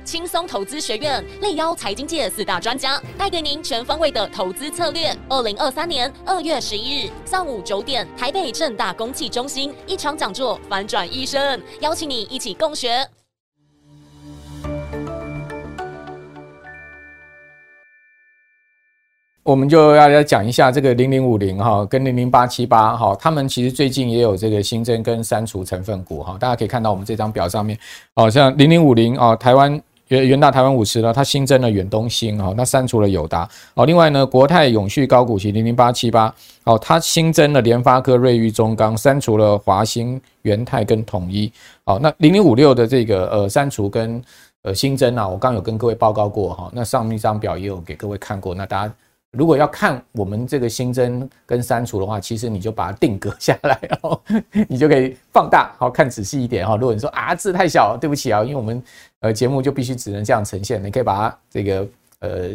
[0.04, 5.14] 轻松投资学院力邀财经界四大专家，带给您全方位的投资策略。
[5.28, 13.06] 二零二三年二月十一日上午九点，台北正大公器中心一场讲座，反转一生，邀请你一起共学。
[19.44, 27.76] 我们就要来讲一下这个零零五零哈，跟零零八七八哈，他们其实最近也有这个新增跟删除成分股哈，大家可以看到我们这张表上面，
[28.14, 29.72] 好像零零五零啊，台湾
[30.06, 41.52] 元元大台湾五十呢，它新增了远东新哈，那删除了友达哦，另外呢，国泰永续高股息零零八七八哦，它新增了联发科、瑞昱、中钢，删除了华兴、元泰跟统一，
[41.82, 44.22] 好，那零零五六的这个呃删除跟
[44.62, 48.94] 呃新增啊，我刚有跟各位报告过哈，那上面一张表也有给各位看过，那大家。
[49.32, 54.20] 如果要看我们这个新增跟删除的话，其实你就把它定格下来，哦，
[54.68, 56.76] 你就可以放大，好看仔细一点哈。
[56.76, 58.82] 如果你说啊字太小，对不起啊，因为我们
[59.20, 61.86] 呃节目就必须只能这样呈现，你可以把它这个
[62.20, 62.50] 呃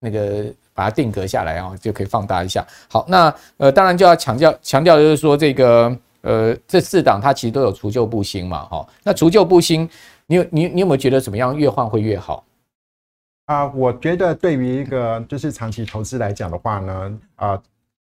[0.00, 2.66] 那个把它定格下来啊，就可以放大一下。
[2.88, 8.88] 好，那呃当然就要强调强调的就是说这个呃这四档它其实都有除旧布新嘛，哈。
[9.04, 9.86] 那除旧布新，
[10.26, 12.42] 你有你你有没有觉得怎么样越换会越好？
[13.52, 17.62] 啊，我觉得对于一个就是长期投资来讲的话呢，啊，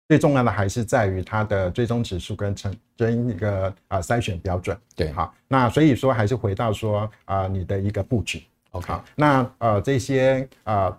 [0.08, 4.78] 最重要的还是在于它的追踪指数跟成跟一个啊筛选标准。
[4.96, 8.42] 对，好，那所以说还是回到说啊，你的一个布局。
[8.72, 10.98] OK，那呃这些啊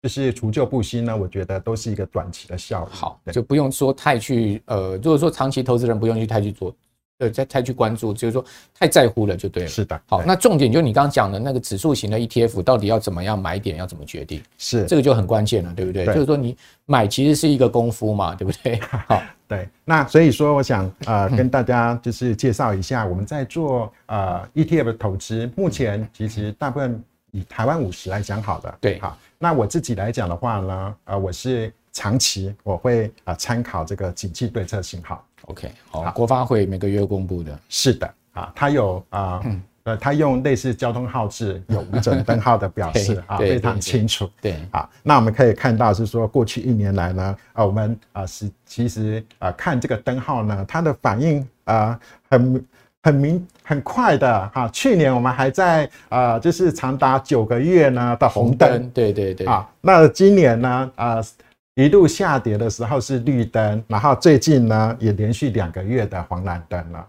[0.00, 2.90] 就是除旧布新呢，我觉得都是一个短期的效应。
[2.90, 6.74] 好，就不用说太去呃，如果说长期投资人不用去太去做。
[7.18, 8.44] 呃，再太去关注，就是说
[8.78, 9.68] 太在乎了就对了。
[9.68, 14.42] 是的，好，那重点就是你刚刚讲的那个指数型的 ETF，到底要怎么样买点，要怎么决定？
[14.58, 16.04] 是这个就很关键了，对不对？
[16.04, 18.78] 对就是说你买其实是一个功夫嘛，对不对？
[19.08, 19.66] 好，对。
[19.84, 28.78] 那所以说，我想呃跟大家就是介绍一下，我们在做呃 ETF 的投资，目前其实大部分以台湾五十来讲好的。
[28.80, 29.16] 对，好。
[29.38, 35.24] 那我自己来讲的话呢，呃，我是长期我会啊参考这个景气对策信号。
[35.46, 39.40] OK，好，国发会每个月公布的，是的啊，它有啊，
[39.84, 44.28] 呃，它用类似交通号志有五种灯号的表示 啊，非常清楚。
[44.40, 51.96] 对啊，那我们可以看到是说，过去一年来呢，啊，我们啊是其实啊看这个灯号呢，它的反应啊
[52.28, 52.66] 很
[53.04, 54.68] 很明很快的哈。
[54.72, 61.22] 去年我们还在啊，就是长达九个月呢的红灯，对对对啊，那今年呢啊。
[61.76, 67.06] 一路下跌的时候是绿灯，然后最近呢也连续两个月的黄蓝灯了。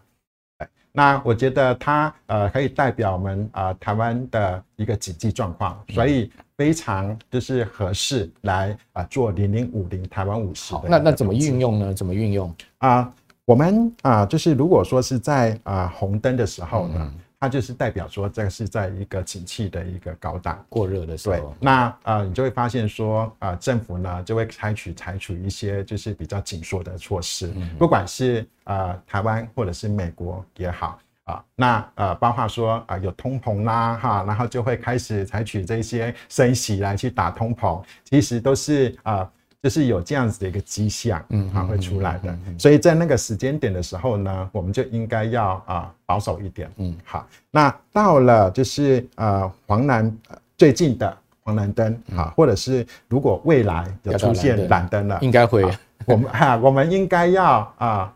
[0.92, 10.76] 那我觉得它呃可以代表我们啊、呃、台湾的一个经济状况，所以非常就是合适来啊、呃、做零零五零台湾五十。
[10.86, 11.94] 那那怎么运用呢？
[11.94, 13.14] 怎么运用啊、呃？
[13.46, 16.96] 我们啊、呃、就是如果说是在啊、呃、红灯的时候呢？
[17.00, 39.30] 嗯它就是代表说，这个是在一个景气的一个高档过热的时候，对，那呃，你就会发现说，呃，政府呢就会采取采取一些就是比较紧缩的措施，不管是呃台湾或者是美国也好啊，那呃，包括说啊有通膨啦哈，然后就会开始采取这些升息来去打通膨，其实都是啊。
[39.68, 50.18] 就是有这样子的一个迹象，嗯，啊，会出来的，所以在那个时间点的时候呢，我们就应该要啊保守一点，嗯，好，那到了就是呃黄蓝
[50.56, 55.70] 最近的黄蓝灯啊，或者是如果未来有出现蓝灯了，应该会，
[56.06, 58.16] 我们 哈，我们应该要啊，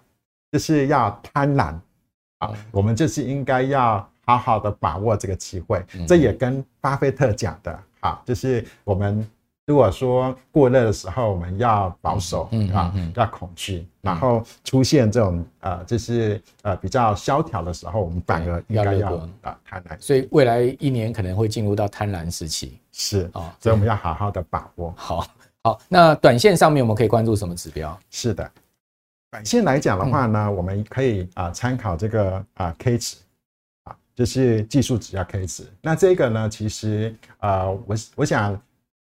[0.53, 1.75] 就是要贪婪
[2.37, 9.27] 啊，我们就是应该要好好的把握这个机会，这也跟巴菲特讲的，啊，就是我们。
[9.67, 19.95] 如果说过热的时候，我们要保守，嗯啊，要恐惧，然后出现这种呃，就是呃比较萧条的时候，我们反而应该要啊贪婪。
[19.99, 24.93] 所以未来一年可能会进入到贪婪时期，是啊，所以我们要好好的把握。
[24.97, 25.25] 好，
[25.63, 27.97] 好，那短线上面我们可以关注什么指标？
[28.09, 28.51] 是的，
[29.29, 33.15] 短线来讲的话呢，我们可以啊参考这个啊 K 值
[33.83, 35.65] 啊，就是技术指标 K 值。
[35.81, 38.59] 那这个呢，其实啊，我我想。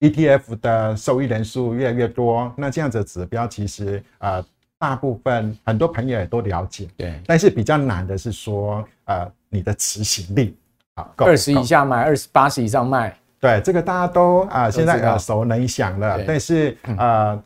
[0.10, 4.44] ETF 的受益人数越来越多，那这样子指标其实呃
[4.78, 7.20] 大部分很多朋友也都了解，对。
[7.26, 10.58] 但是比较难的是说呃你的执行力
[10.96, 16.24] 啊，二十以下买，二十八十以上卖，对，这个大家都啊、呃、现在耳熟能详了。
[16.26, 17.44] 但是呃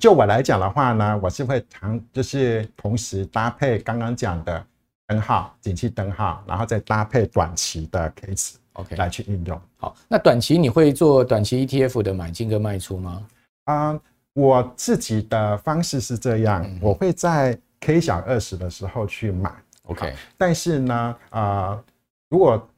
[0.00, 4.66] 就我来讲的话呢，我是会常就是同时搭配刚刚讲的
[5.06, 8.56] 灯号，景气灯号，然后再搭配短期的 K 值。
[8.74, 9.60] OK，来去运用。
[9.76, 13.26] 好，那短期你会做短期 ETF 的买进跟卖出吗？
[13.64, 14.00] 啊、呃，
[14.34, 19.52] 我自己的方式是这样，嗯、我会在 K 小二十的时候去买
[19.84, 20.14] ，OK。
[20.36, 20.94] 但是呢，
[21.30, 21.84] 啊、呃，
[22.28, 22.68] 如果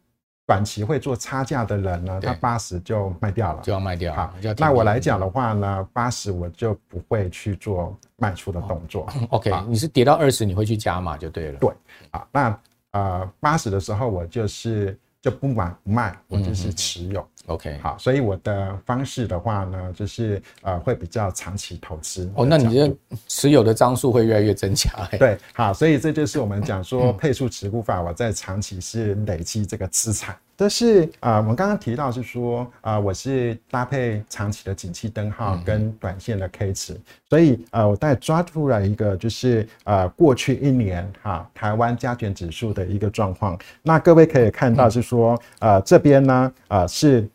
[0.47, 4.15] 短期会做差价的人呢，他八十就卖掉了，就要卖掉。
[4.15, 9.07] 好，那我来讲的话呢，八十我就不会去做卖出的动作。
[9.07, 11.59] 哦、OK，你是跌到二十，你会去加码就对了。
[11.59, 11.71] 对，
[12.11, 12.61] 啊，那
[12.93, 14.97] 呃八十的时候我就是
[15.27, 17.21] 就不买不卖，我就是持有。
[17.21, 22.29] 嗯 OK，好，所以我的方式的话呢，就是呃会比较长期投资。
[22.35, 22.97] 哦，那你这
[23.29, 24.91] 持有的张数会越来越增加。
[25.17, 30.37] 对，好，所以这就是我们讲说配数持股法，我在长期是累积这个资产。
[30.57, 43.59] 但是啊、呃，我们刚刚提到是说啊、呃，我是搭配长期的景气灯号跟短线的 K 值，所以呃，我再抓出来一个就是呃过去一年哈台湾加权指数的一个状况。
[43.83, 47.29] 那各位可以看到是说呃这边呢呃是。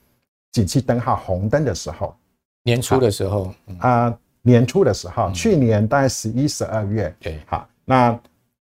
[0.53, 2.13] 景气灯号红灯的时候，
[2.63, 8.19] 年初的时候啊、嗯呃，年初的时候，嗯、去年大概十一、十二月，对，好，那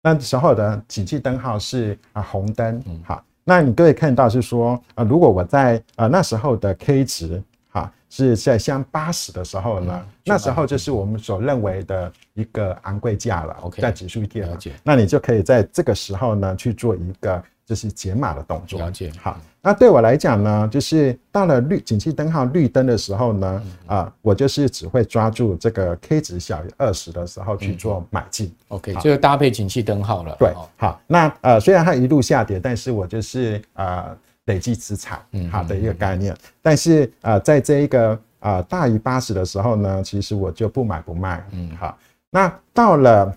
[0.03, 7.41] 那时候的景气灯号是啊红灯，嗯，好，那你各位看到是说啊、呃，如果我在啊、呃、那时候的 K 值
[7.71, 17.43] 哈是在像八十的时候呢，嗯、那时候就是我们所认为的一个昂贵价了，OK，在指数跌了解，那你就可以在这个时候呢去做一个。
[17.65, 18.77] 就是减码的动作。
[18.77, 19.09] 了解。
[19.21, 28.53] 好，那对我来讲呢，就是到了绿景气灯号绿灯的时候呢，啊，我就是只会抓住这个 K 值小于二十的时候去做买进。
[28.68, 30.36] OK，就搭配景气灯号了。
[30.38, 34.14] 对，好，那呃，虽然它一路下跌，但是我就是呃
[34.47, 35.18] 累积资产，
[35.49, 36.36] 好的一个概念。
[36.61, 41.41] 但是呃，在这一个呃大于八十的时候呢，其实我就不买不卖。
[41.51, 41.97] 嗯，好，
[42.30, 43.34] 那到了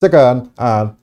[0.00, 0.96] 这个呃。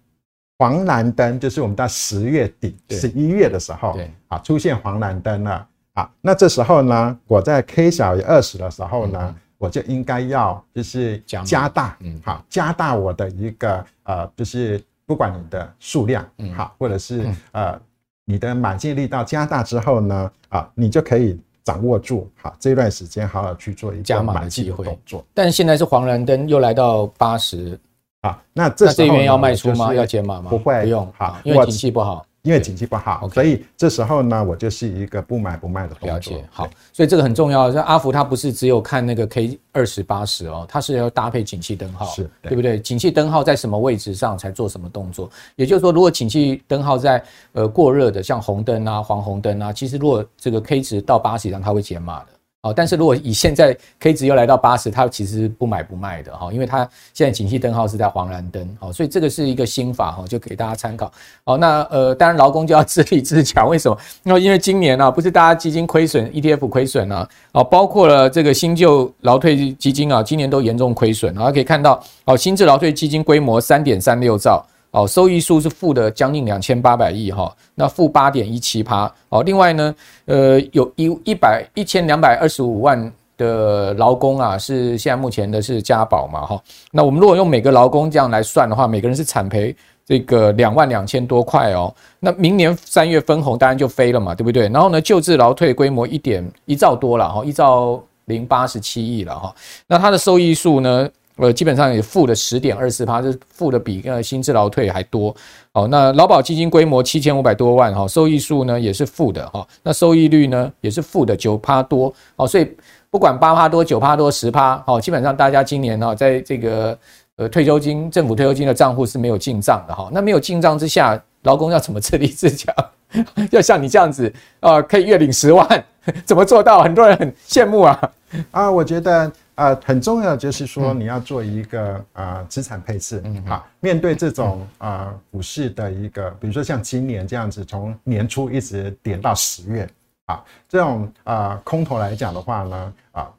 [0.61, 6.07] 黄蓝灯就是我们到十月底、十一月的时候，对啊，出现黄蓝灯了啊。
[6.21, 17.75] 那这时候呢，我在 K 小于二十的时候呢，我就应该要就是加大，嗯，好，加大我的一个呃，就是不管你的数量，嗯，好，或者是呃
[18.23, 25.25] 你的买进力道加大之后呢，啊，你就可以掌握住好这段时间，好好去做一个加码的机会动作。
[25.33, 27.79] 但现在是黄蓝灯又来到八十。
[28.23, 29.93] 好，那这时候要卖出吗？
[29.93, 30.49] 要减码吗？
[30.51, 31.11] 不会，不用。
[31.17, 36.09] 好，因为景气不好，因为景气不好，所以这时候呢，我就是一个不买不卖的动作。
[36.09, 36.45] 了解。
[36.51, 37.71] 好，所以这个很重要。
[37.71, 42.79] 像阿福他不是只有看那个 K 二十八十哦，他是要搭配景气灯号，是对不对？
[42.79, 45.27] 景气灯号在什么位置上才做什么动作？
[45.55, 52.27] 也就是说，如果景气灯号在呃过热的，像红灯啊、黄红灯啊，其实如果这个 K 值到八十以上，它会减码的。
[52.63, 61.11] 哦，但是如果以现在 K 值又来到八十，它其实不买不卖的哈，因为它现在景气灯号是在黄蓝灯，哦，所以这个是一个新法哈，就给大家参考。
[61.45, 63.97] 哦，那呃，当然劳工就要 自立自强，为什么？
[64.21, 74.63] 那因为今年呢，不是大家基金亏损，ETF 亏损啊，哦，包括了这个新旧劳退基金啊，今年都严重亏损，然后可以看到，哦，新制劳退基金规模三点三六兆。
[74.91, 79.09] 哦，收益数是负的将近两千八百亿哈，那负八点一七趴。
[79.29, 86.61] 哦，另外呢，呃，有一一百一千两百二十五万的劳工啊，是现在目前的是加保嘛哈。
[86.91, 89.73] 那我们如果用每个劳工这样来算的话，每个人是产赔
[90.05, 91.95] 这个两万两千多块哦。
[92.19, 94.67] 那明年三月分红当然就飞了嘛，对不对？
[94.67, 99.55] 然后呢，旧制劳退规模一点一兆多了哈，一兆零八十七亿了哈。
[99.87, 101.09] 那它的收益数呢？
[101.41, 105.35] 呃，基本上也负的十点二四趴，是负的比呃新制劳退还多。
[105.71, 109.67] 哦，那劳保基金规模七千五百多万哈，收益数呢也是负的哈。
[109.81, 112.13] 那收益率呢也是负的九趴多。
[112.35, 112.71] 哦，所以
[113.09, 116.95] 不管八趴多、九趴多、十趴，哦，基本上大家今年呢，在这个
[117.37, 120.11] 呃退休金、政府退休金的账户是没有进账的哈。
[120.13, 122.71] 那没有进账之下，劳工要怎么自立自强？
[123.49, 125.83] 要像你这样子啊，可以月领十万，
[126.23, 126.83] 怎么做到？
[126.83, 128.11] 很多人很羡慕啊。
[128.51, 129.31] 啊，我觉得。
[129.61, 139.87] 呃，很重要的就是说，你要做一个呃资产配置，嗯，好，面对这种呃股市的一个，比如说像今年这样子，从年初一直跌到十月，
[140.25, 143.31] 啊，这种呃空头来讲的话呢，啊，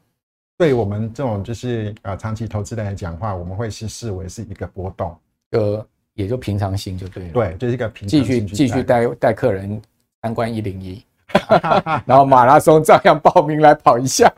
[0.57, 5.13] 对我们这种就是呃长期投资人来讲的话，我们会是视为是一个波动，
[5.51, 9.81] 呃，也就平常心就对了，对，就是一个平常心继续继续带带客人
[10.21, 11.03] 参观一零一。
[12.05, 14.31] 然后马拉松照样报名来跑一下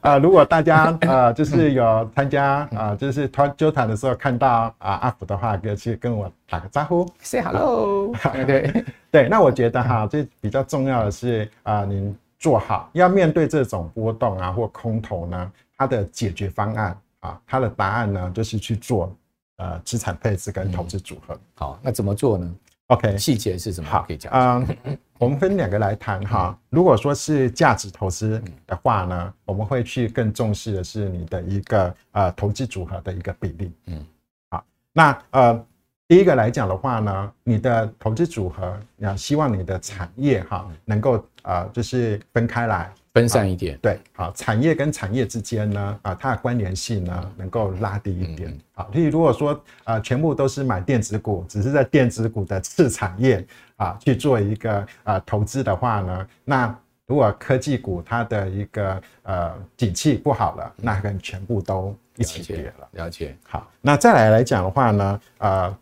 [0.00, 0.18] 啊！
[0.20, 8.12] 如果大家呃就是有参加啊，就是团揪团的时候看到啊阿福的话，可以去跟我打个招呼，say hello。
[8.46, 19.14] 对对，那我觉得哈，这比较重要的是啊，您做好要面对这种波动啊或空头呢，它的解决方案啊，它的答案呢就是去做
[19.58, 21.38] 呃资产配置跟投资组合。
[21.54, 22.52] 好，那怎么做呢？
[22.92, 23.88] OK，细节是什么？
[23.88, 24.30] 好，可以讲。
[24.30, 26.54] 啊、呃，我们分两个来谈哈。
[26.68, 33.72] 如果说是价值投资的话呢，我们会去更重视的是你的一个呃投资组合的一个比例。
[33.86, 34.04] 嗯，
[34.50, 34.62] 好，
[34.92, 35.66] 那呃
[36.06, 42.92] 第一个来讲的话呢，你的投资组合，你要希望你的产业哈能够呃就是分开来。
[43.14, 53.46] 分散一点，对，好，产业跟产业之间呢，啊，它的关联性呢，能够拉低一点，好，所以如果说啊，全部都是买电子股，只是在电子股的次产业
[53.76, 62.88] 啊去做一个啊投资的话呢，那如果科技股它的一个呃景气不好了，那可能全部都一起跌了。
[62.92, 65.78] 了解，好，那再来来讲的话呢，呃，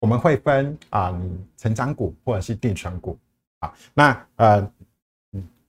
[0.00, 3.16] 我们会分啊，你成长股或者是定存股，
[3.60, 4.68] 啊，那呃。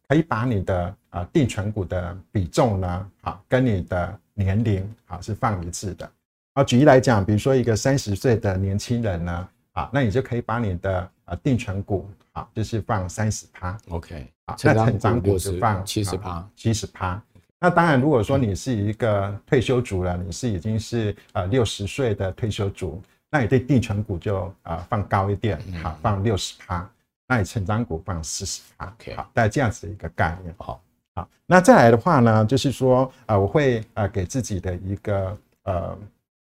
[0.07, 6.11] 可以把你的啊定存股的比重呢，啊跟你的年龄啊是放一致的。
[6.53, 17.21] 啊，举例来讲，比如说一个三十岁的年轻人呢，啊，那你就可以把你的啊定存股啊就是放三十趴，OK，啊，那成长股就放七十趴，七十趴。
[17.59, 23.01] 那当然，如果说你是一个退休族了，你是已经是呃六十岁的退休族，
[23.31, 26.89] 那你对定存股就啊放高一点，好，放六十趴。
[27.27, 30.79] 那你成长股放四十趴，OK，好，大概这样子一个概念，好，
[31.15, 35.97] 好，那再来的话呢，就是说，呃，我会呃给自己的一个呃，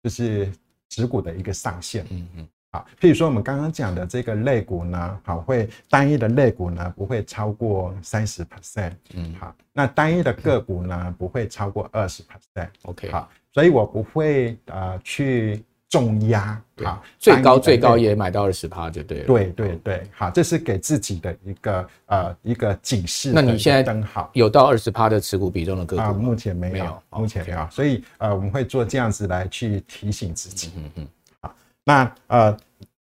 [0.03, 0.51] 就是
[0.91, 15.65] 持股的一个上限，嗯嗯，好，譬如说我们刚刚讲的这个类股呢，好，会单一的类股呢不会超过三十 percent，嗯，好，那单一的个股呢不会超过二十 percent，OK，好，所以我不会呃去。
[15.95, 19.27] 重压啊，最高最高也买到二十趴就对了。
[19.27, 23.31] 对对对，好，这是给自己的一个呃一个警示。
[23.33, 26.03] 那你现在刚好有到二十趴的持股比重的个股？
[26.03, 27.65] 啊，目前没有，目前没有。
[27.71, 30.73] 所以呃，我们会做这样子来去提醒自己。
[30.77, 31.09] 嗯嗯。
[31.43, 32.57] 好，那呃，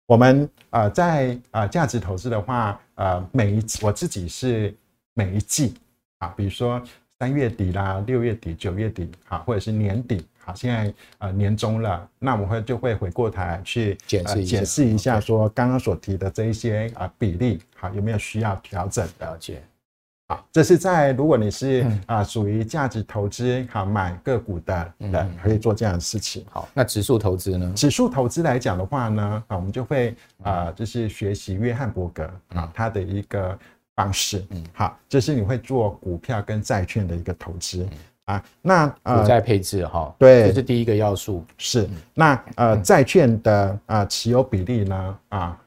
[0.06, 4.76] 我们呃在呃价值投资的话，呃每一我自己是
[5.14, 5.76] 每一季
[6.18, 6.82] 啊，比如说
[7.18, 10.28] 三月底啦、六月底、九月底啊，或者是年底。
[10.46, 19.08] 好，现在呃年终了，那我们会就会回过头来去检视检视一下，说刚刚所提的这一些啊比例，好有没有需要调整？
[19.20, 19.62] 了解。
[20.28, 26.44] 好，这是在如果你是啊属于价值投资，好买个股的人可以做这样的事情。
[26.50, 27.74] 好，那指数投资呢？
[27.76, 33.56] 指数投资来讲的话呢，啊我们就会啊就是学习约翰伯格啊他的一个
[33.96, 34.44] 方式。
[34.50, 37.88] 嗯，好，就是你会做股票跟债券的一个投资。
[38.26, 41.46] 啊，那呃，股债配置哈，对，这是第一个要素。
[41.58, 45.58] 是，那呃，债券的啊持有比例呢，啊，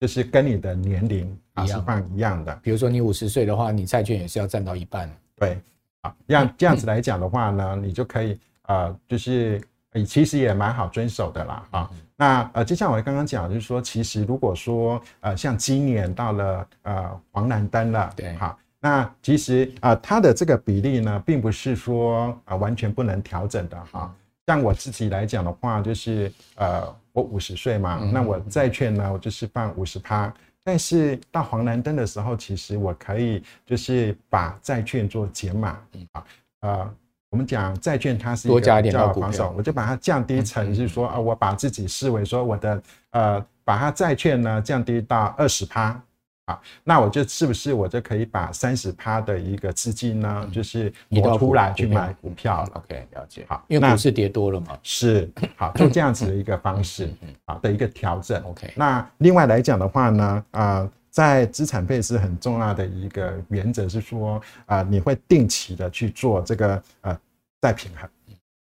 [0.00, 2.52] 就是跟你的年龄啊是放一样的。
[2.60, 5.08] 比如说你五十岁的话，你债券也是要占到一半。
[5.36, 5.60] 对，
[6.00, 9.62] 啊，这样这样子来讲的话呢，你就可以呃，就是
[10.04, 11.62] 其实也蛮好遵守的啦。
[11.70, 18.58] 啊，那呃，就像我刚刚讲，就是说，其实如果说呃，像今年到了呃黄蓝灯了，对，好。
[18.80, 24.14] 那其实啊，它的这个比例呢，并不是说啊完全不能调整的哈。
[24.46, 30.32] 像我自己来讲的话，就是呃，我五十岁嘛，那我债券呢，我就是放五十趴。
[30.64, 35.78] 但是到黄蓝灯的时候，其实我可以就是把债券做减码
[36.12, 36.24] 啊。
[36.60, 36.94] 呃，
[37.30, 46.00] 我们讲债券它是一个比较防守，我就把它降低成是说啊，我把自己视为说我的呃，把它债券呢降低到二十趴。
[46.48, 53.44] 好，那我就是不是我就可以把三十趴的一个资金呢，嗯、就是挪出来去买股票了？OK，了解。
[53.46, 54.78] 好，因为股市跌多了嘛。
[54.82, 57.12] 是，好，就这样子的一个方式，
[57.44, 58.42] 啊的一个调整。
[58.44, 67.20] OK，那另外来讲的话呢，啊、呃，在资产配置很重要的一个原则是说，啊、呃，你会定期的去做这个呃
[67.60, 68.08] 再平衡。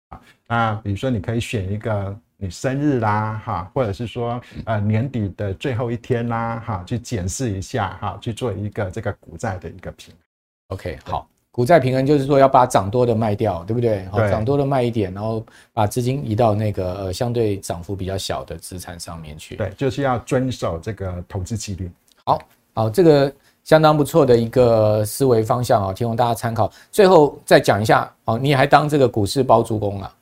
[0.09, 2.19] 啊，那比如说你可以选一个。
[2.39, 10.77] 你生日啦，哈，或者是说，呃，年底的最后一天啦，哈，去检视一下，哈，去做一个这个股债的一个平衡。
[10.77, 14.05] OK，好，股债平衡就是说要把涨多的卖掉，对不对？
[14.07, 19.57] 好，涨多的卖一点，然后把资金移到那个呃相对涨幅比较小的资产上面去。
[19.57, 21.91] 对，就是要遵守这个投资纪律。
[22.25, 22.39] 好，
[22.75, 23.33] 好，这个
[23.65, 26.71] 相当不错的一个思维方向啊，提供大家参考。
[26.93, 30.15] 最后再讲一下，哦，你还当这个股市包租公啊？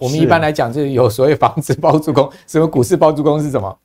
[0.00, 3.78] 我们一般来讲，就是有所谓房子包租公，什么股市包租公是什么？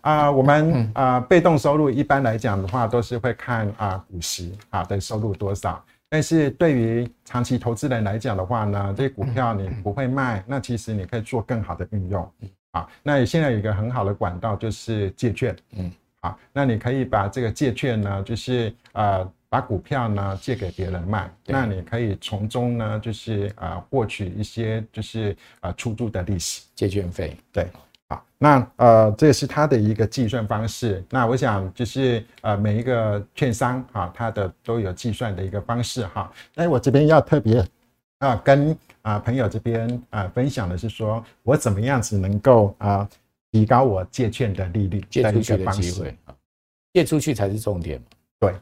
[0.00, 5.84] 啊，我们啊，被动收入一般来讲的话，都是会看啊股息啊的收入多少。
[6.08, 12.28] 但是对于长期投资人来讲的话呢，这些股票你不会卖，那其实你可以做更好的运用。
[12.72, 15.54] 啊，那你现在有一个很好的管道就是借券。
[15.76, 19.30] 嗯，啊，那你可以把这个借券呢，就是呃。
[19.52, 27.36] 把股票呢借给别人卖，那你可以从中呢就是呃获取一些就是呃出租的利息，借券费。
[27.52, 27.68] 对，
[28.08, 31.04] 好，那呃，这个是它的一个计算方式。
[31.10, 36.32] 那我想就是呃，每一个券商哈，它的都有计算的一个方式哈。
[36.54, 37.62] 但是我这边要特别
[38.20, 43.06] 啊，跟啊朋友这边啊分享的是说，我怎么样子能够啊
[43.50, 46.34] 提高我借券的利率，借出去的机会啊，
[46.94, 48.02] 借出去才是重点。
[48.40, 48.54] 对，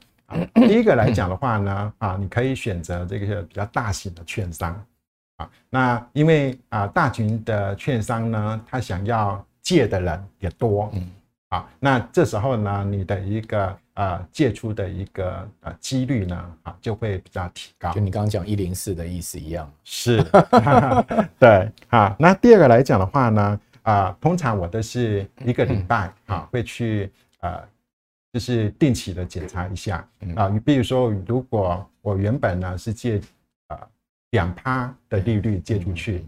[0.55, 4.73] 第一个来讲的话呢，啊，你可以选择这个比较大型的券商。
[5.37, 5.51] 啊。
[5.69, 11.11] 那因为啊，大型的券商呢，他想要借的人也多，嗯，
[11.49, 17.93] 啊，那这时候呢，你的一个呃借出的一个呃几率呢，啊，就会比较提高。
[17.93, 20.23] 就你刚刚讲一零四的意思一样，是，
[21.39, 27.11] 对，啊，那第二个来讲的话呢，啊，通常我都是一个礼拜啊，会去
[27.41, 27.63] 呃，
[28.33, 30.07] 就是定期的检查一下
[30.37, 33.21] 啊，你比如说，如果我原本呢是借
[34.31, 36.25] 两趴的利率借出去，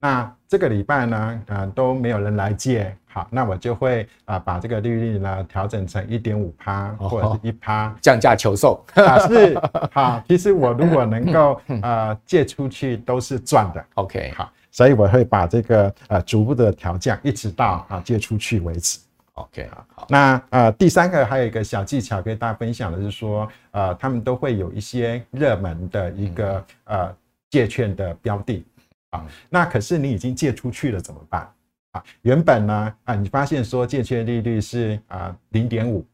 [0.00, 9.60] 那这个礼拜呢，啊，都没有人来借，好，那我就会啊把这个利率呢调整成一点五趴或者是一趴， 降价求售啊，是
[9.90, 19.00] 好，其实我如果能够呃借出去都是赚的，OK，好，所以我会把这个呃逐步的调降，一直到啊借出去为止。
[19.34, 27.14] OK 好，那呃第三个还有一个小技巧跟大家分享的是说，呃，他们都会有一些热门的一个呃。
[27.50, 28.66] 借券的标的
[29.10, 31.48] 啊，那可是你已经借出去了怎么办
[31.92, 32.02] 啊？
[32.22, 36.04] 原本呢啊，你发现说借券利率是啊零点五，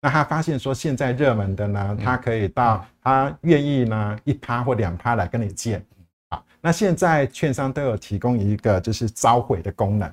[0.00, 5.78] 那他发现说现在热门的呢，他可以到他愿意呢一趴或两趴来跟你借
[6.30, 6.42] 啊。
[6.62, 10.10] 那现在券商都有提供一个就是召回的功能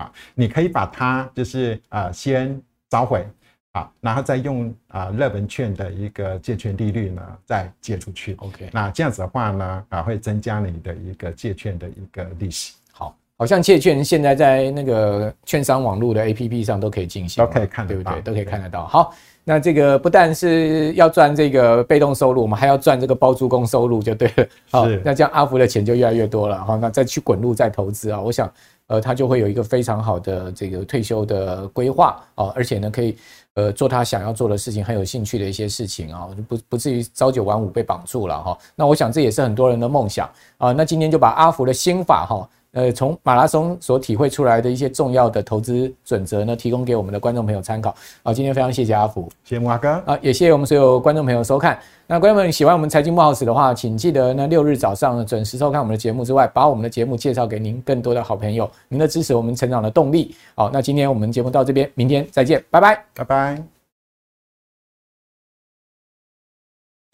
[0.00, 3.26] 啊，你可以把它就是啊先召回。
[3.72, 8.34] 啊，然后再用啊热门券的一个借券利率呢，再借出去。
[8.40, 12.74] OK，那这样子的话呢，啊会增加你的一个借券的一个利息。
[12.90, 18.22] 好，好像借券现在在那个券商网络的 APP 上都可以进行，都可以看得到，对不对？
[18.22, 18.84] 都可以看得到。
[18.88, 24.48] 好，那这个不但是要赚这个被动收入，我们还要赚这个包租公收入，就对了。
[24.68, 26.58] 好，那这样阿福的钱就越来越多了。
[26.64, 28.52] 好，那再去滚入再投资啊，我想
[28.90, 33.16] 呃他就会有一个非常好的这个退休的规划啊，而且呢可以。
[33.54, 38.56] 呃，做他想要做的事情，很有兴趣的一些事情啊，不不至于朝九晚五被绑住了哈。
[38.76, 40.70] 那我想这也是很多人的梦想啊。
[40.70, 42.48] 那今天就把阿福的心法哈。
[42.72, 47.94] 呃，从马拉松所体会出来的一些重要的投资准则呢，提供给我们的观众朋友参考。
[48.22, 51.78] 好，今天非常谢谢阿福，谢谢木华哥啊，也谢谢我们所有观众朋友收看。
[52.06, 58.70] 那观众朋友喜欢我们财经慕 House 的话，请记得呢六日早上准时收看我们的节目之外，把我们的节目介绍给您更多的好朋友。
[58.88, 60.34] 您的支持我们成长的动力。
[60.54, 63.79] 好，那今天我们节目到这边，明天再见，拜拜，拜拜。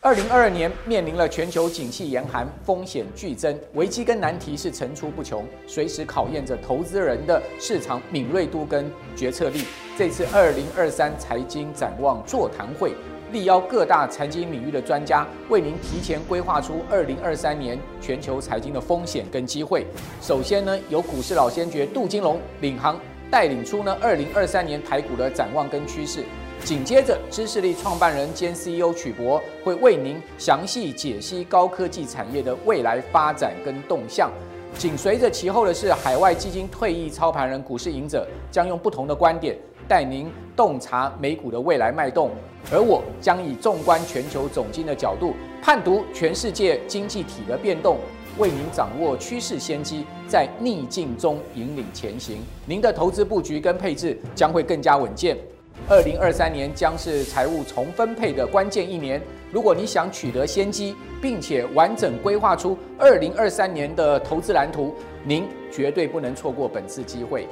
[0.07, 9.65] 二零二二年面临了全球景气严寒，风险剧增，危机跟难题是层出不穷，随时考验着投资人的市场敏锐度跟决策力。
[9.99, 12.93] 这次二零二三财经展望座谈会，
[13.33, 19.85] 力邀各大财经领域的专家，为您提前规划出二零二三年全球财经的风险跟机会。
[20.23, 22.97] 首先呢，由股市老先觉杜金龙领航，
[23.29, 26.23] 带领出呢二零二三年台股的展望跟趋势。
[26.67, 34.33] 紧接着，知识力创办人兼 CEO 曲博会为您详细解析高科技产业的未来发展跟动向。
[34.77, 39.57] 紧随着其后的是海外基金退役操盘人股市赢者，将用不同的观点
[39.87, 42.33] 带您洞察美股的未来脉动。
[42.73, 47.99] 而我将以纵观全球总经的角度，判读全世界经济体的变动，
[48.39, 52.39] 为您掌握趋势先机，在逆境中引领前行。
[52.67, 55.39] 您的投资布局跟配置将会更加稳健。
[55.89, 59.23] 二零二三年将是财务重分配的关键一年。
[59.53, 67.47] 如果你想取得先机，并且完整规划出二零二三年的投资蓝图，您绝对不能错过本次机会。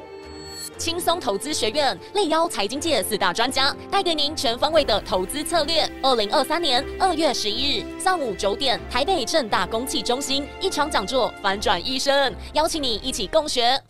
[0.77, 5.89] 轻松投资学院力邀财经界四大专家，带给您全方位的投资策略。
[6.03, 13.81] 二零二三年二月十一日上午九点，台北正大公器中心一场讲座，反转一生，邀请你一起共学。